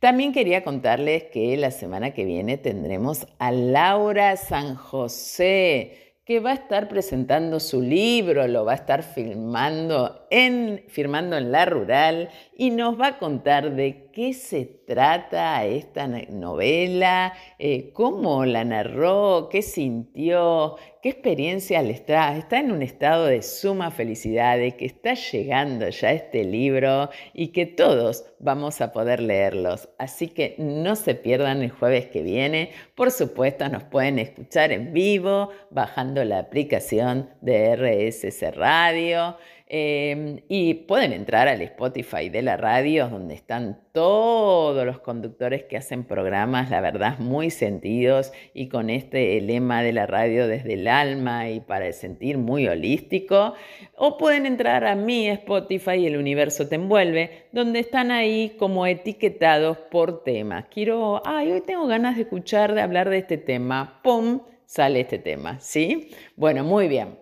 También 0.00 0.32
quería 0.32 0.64
contarles 0.64 1.24
que 1.24 1.54
la 1.58 1.70
semana 1.70 2.14
que 2.14 2.24
viene 2.24 2.56
tendremos 2.56 3.26
a 3.38 3.52
Laura 3.52 4.36
San 4.36 4.74
José 4.74 6.01
que 6.24 6.38
va 6.38 6.50
a 6.50 6.54
estar 6.54 6.88
presentando 6.88 7.58
su 7.58 7.82
libro, 7.82 8.46
lo 8.46 8.64
va 8.64 8.72
a 8.72 8.76
estar 8.76 9.02
filmando 9.02 10.26
en, 10.30 10.84
firmando 10.88 11.36
en 11.36 11.50
La 11.50 11.64
Rural 11.64 12.28
y 12.56 12.70
nos 12.70 13.00
va 13.00 13.08
a 13.08 13.18
contar 13.18 13.74
de 13.74 14.10
qué 14.12 14.32
se 14.34 14.66
trata 14.86 15.64
esta 15.64 16.06
novela, 16.06 17.32
eh, 17.58 17.92
cómo 17.92 18.44
la 18.44 18.62
narró, 18.64 19.48
qué 19.50 19.62
sintió, 19.62 20.76
qué 21.02 21.08
experiencia 21.08 21.82
le 21.82 21.92
está. 21.92 22.36
Está 22.36 22.60
en 22.60 22.72
un 22.72 22.82
estado 22.82 23.26
de 23.26 23.42
suma 23.42 23.90
felicidad 23.90 24.58
de 24.58 24.76
que 24.76 24.84
está 24.84 25.14
llegando 25.14 25.88
ya 25.88 26.12
este 26.12 26.44
libro 26.44 27.10
y 27.32 27.48
que 27.48 27.66
todos 27.66 28.26
vamos 28.38 28.80
a 28.80 28.92
poder 28.92 29.20
leerlos. 29.20 29.88
Así 29.98 30.28
que 30.28 30.56
no 30.58 30.94
se 30.94 31.14
pierdan 31.14 31.62
el 31.62 31.70
jueves 31.70 32.06
que 32.06 32.22
viene. 32.22 32.70
Por 32.94 33.10
supuesto, 33.10 33.68
nos 33.68 33.84
pueden 33.84 34.18
escuchar 34.18 34.72
en 34.72 34.92
vivo 34.92 35.48
bajando 35.70 36.11
la 36.14 36.38
aplicación 36.38 37.30
de 37.40 37.74
RSS 37.76 38.54
Radio. 38.54 39.36
Em, 39.74 40.40
y 40.50 40.74
pueden 40.74 41.14
entrar 41.14 41.48
al 41.48 41.62
Spotify 41.62 42.28
de 42.28 42.42
la 42.42 42.58
radio, 42.58 43.08
donde 43.08 43.34
están 43.34 43.80
todos 43.92 44.84
los 44.84 45.00
conductores 45.00 45.62
que 45.62 45.78
hacen 45.78 46.04
programas, 46.04 46.68
la 46.68 46.82
verdad, 46.82 47.18
muy 47.20 47.48
sentidos 47.48 48.34
y 48.52 48.68
con 48.68 48.90
este 48.90 49.40
lema 49.40 49.82
de 49.82 49.94
la 49.94 50.06
radio 50.06 50.46
desde 50.46 50.74
el 50.74 50.86
alma 50.88 51.48
y 51.48 51.60
para 51.60 51.86
el 51.86 51.94
sentir 51.94 52.36
muy 52.36 52.68
holístico. 52.68 53.54
O 53.96 54.18
pueden 54.18 54.44
entrar 54.44 54.84
a 54.84 54.94
mi 54.94 55.26
Spotify, 55.28 56.06
El 56.06 56.18
Universo 56.18 56.68
Te 56.68 56.74
Envuelve, 56.74 57.46
donde 57.52 57.78
están 57.78 58.10
ahí 58.10 58.54
como 58.58 58.86
etiquetados 58.86 59.78
por 59.90 60.22
temas. 60.22 60.66
Quiero, 60.70 61.22
ay, 61.24 61.50
hoy 61.50 61.62
tengo 61.62 61.86
ganas 61.86 62.16
de 62.16 62.24
escuchar, 62.24 62.74
de 62.74 62.82
hablar 62.82 63.08
de 63.08 63.16
este 63.16 63.38
tema. 63.38 64.02
¡Pum! 64.04 64.42
Sale 64.72 65.00
este 65.00 65.18
tema, 65.18 65.60
¿sí? 65.60 66.10
Bueno, 66.34 66.64
muy 66.64 66.88
bien. 66.88 67.18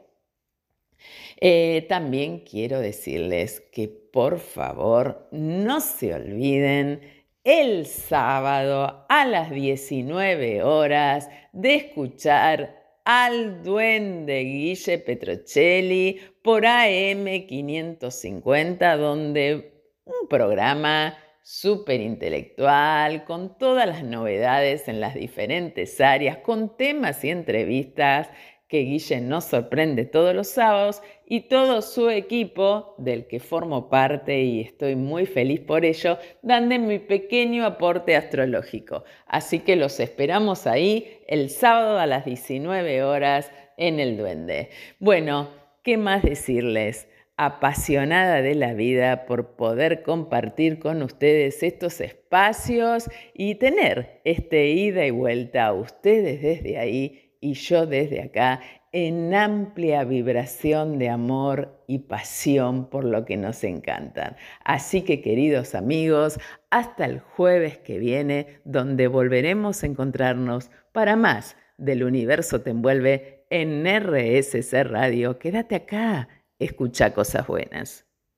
Eh, 1.40 1.84
también 1.88 2.44
quiero 2.48 2.78
decirles 2.78 3.61
que 3.72 3.88
por 3.88 4.38
favor 4.38 5.26
no 5.32 5.80
se 5.80 6.14
olviden 6.14 7.01
el 7.42 7.86
sábado 7.86 9.05
a 9.09 9.26
las 9.26 9.51
19 9.51 10.62
horas 10.62 11.28
de 11.53 11.74
escuchar 11.74 13.01
al 13.05 13.64
duende 13.64 14.44
Guille 14.44 14.98
Petrocelli 14.98 16.20
por 16.44 16.62
AM550, 16.62 18.96
donde 18.96 19.72
un 20.05 20.28
programa 20.28 21.18
súper 21.51 22.01
intelectual, 22.01 23.24
con 23.24 23.59
todas 23.59 23.84
las 23.84 24.05
novedades 24.05 24.86
en 24.86 25.01
las 25.01 25.14
diferentes 25.14 26.01
áreas, 26.01 26.38
con 26.38 26.76
temas 26.76 27.24
y 27.24 27.30
entrevistas 27.30 28.30
que 28.68 28.82
Guille 28.82 29.20
nos 29.20 29.46
sorprende 29.46 30.05
todos 30.05 30.32
los 30.32 30.46
sábados 30.46 31.03
y 31.26 31.48
todo 31.48 31.82
su 31.82 32.09
equipo, 32.09 32.94
del 32.98 33.26
que 33.26 33.40
formo 33.40 33.90
parte 33.90 34.40
y 34.42 34.61
estoy 34.61 34.94
muy 34.94 35.26
feliz 35.26 35.59
por 35.61 35.84
ello, 35.84 36.18
dando 36.40 36.78
mi 36.78 37.01
pequeño 37.01 37.66
aporte 37.66 38.14
astrológico. 38.14 39.03
Así 39.26 39.59
que 39.59 39.74
los 39.74 39.98
esperamos 39.98 40.68
ahí 40.68 41.18
el 41.26 41.51
sábado 41.51 41.98
a 41.98 42.07
las 42.07 42.24
19 42.24 43.03
horas 43.03 43.51
en 43.76 43.98
el 43.98 44.16
Duende. 44.16 44.70
Bueno, 45.01 45.48
¿qué 45.82 45.96
más 45.96 46.22
decirles? 46.22 47.09
Apasionada 47.43 48.43
de 48.43 48.55
la 48.55 48.74
vida 48.74 49.24
por 49.24 49.57
poder 49.57 50.03
compartir 50.03 50.78
con 50.78 51.03
ustedes 51.03 51.62
estos 51.62 52.03
espacios 52.03 53.09
y 53.32 53.55
tener 53.55 54.20
este 54.24 54.66
ida 54.66 55.07
y 55.07 55.11
vuelta 55.11 55.72
ustedes 55.72 56.43
desde 56.43 56.76
ahí 56.76 57.32
y 57.41 57.55
yo 57.55 57.86
desde 57.86 58.20
acá 58.20 58.61
en 58.93 59.34
amplia 59.34 60.05
vibración 60.05 60.99
de 60.99 61.09
amor 61.09 61.82
y 61.86 62.01
pasión 62.01 62.91
por 62.91 63.05
lo 63.05 63.24
que 63.24 63.38
nos 63.38 63.64
encantan. 63.64 64.36
Así 64.62 65.01
que 65.01 65.22
queridos 65.22 65.74
amigos, 65.74 66.38
hasta 66.68 67.07
el 67.07 67.20
jueves 67.20 67.78
que 67.78 67.99
viene, 67.99 68.61
donde 68.64 69.07
volveremos 69.07 69.82
a 69.82 69.86
encontrarnos 69.86 70.70
para 70.93 71.16
más 71.16 71.57
del 71.78 72.05
universo 72.05 72.61
te 72.61 72.68
envuelve 72.68 73.47
en 73.49 73.86
RSC 73.86 74.84
Radio. 74.84 75.38
Quédate 75.38 75.74
acá, 75.74 76.28
escucha 76.61 77.13
cosas 77.13 77.47
buenas. 77.47 78.10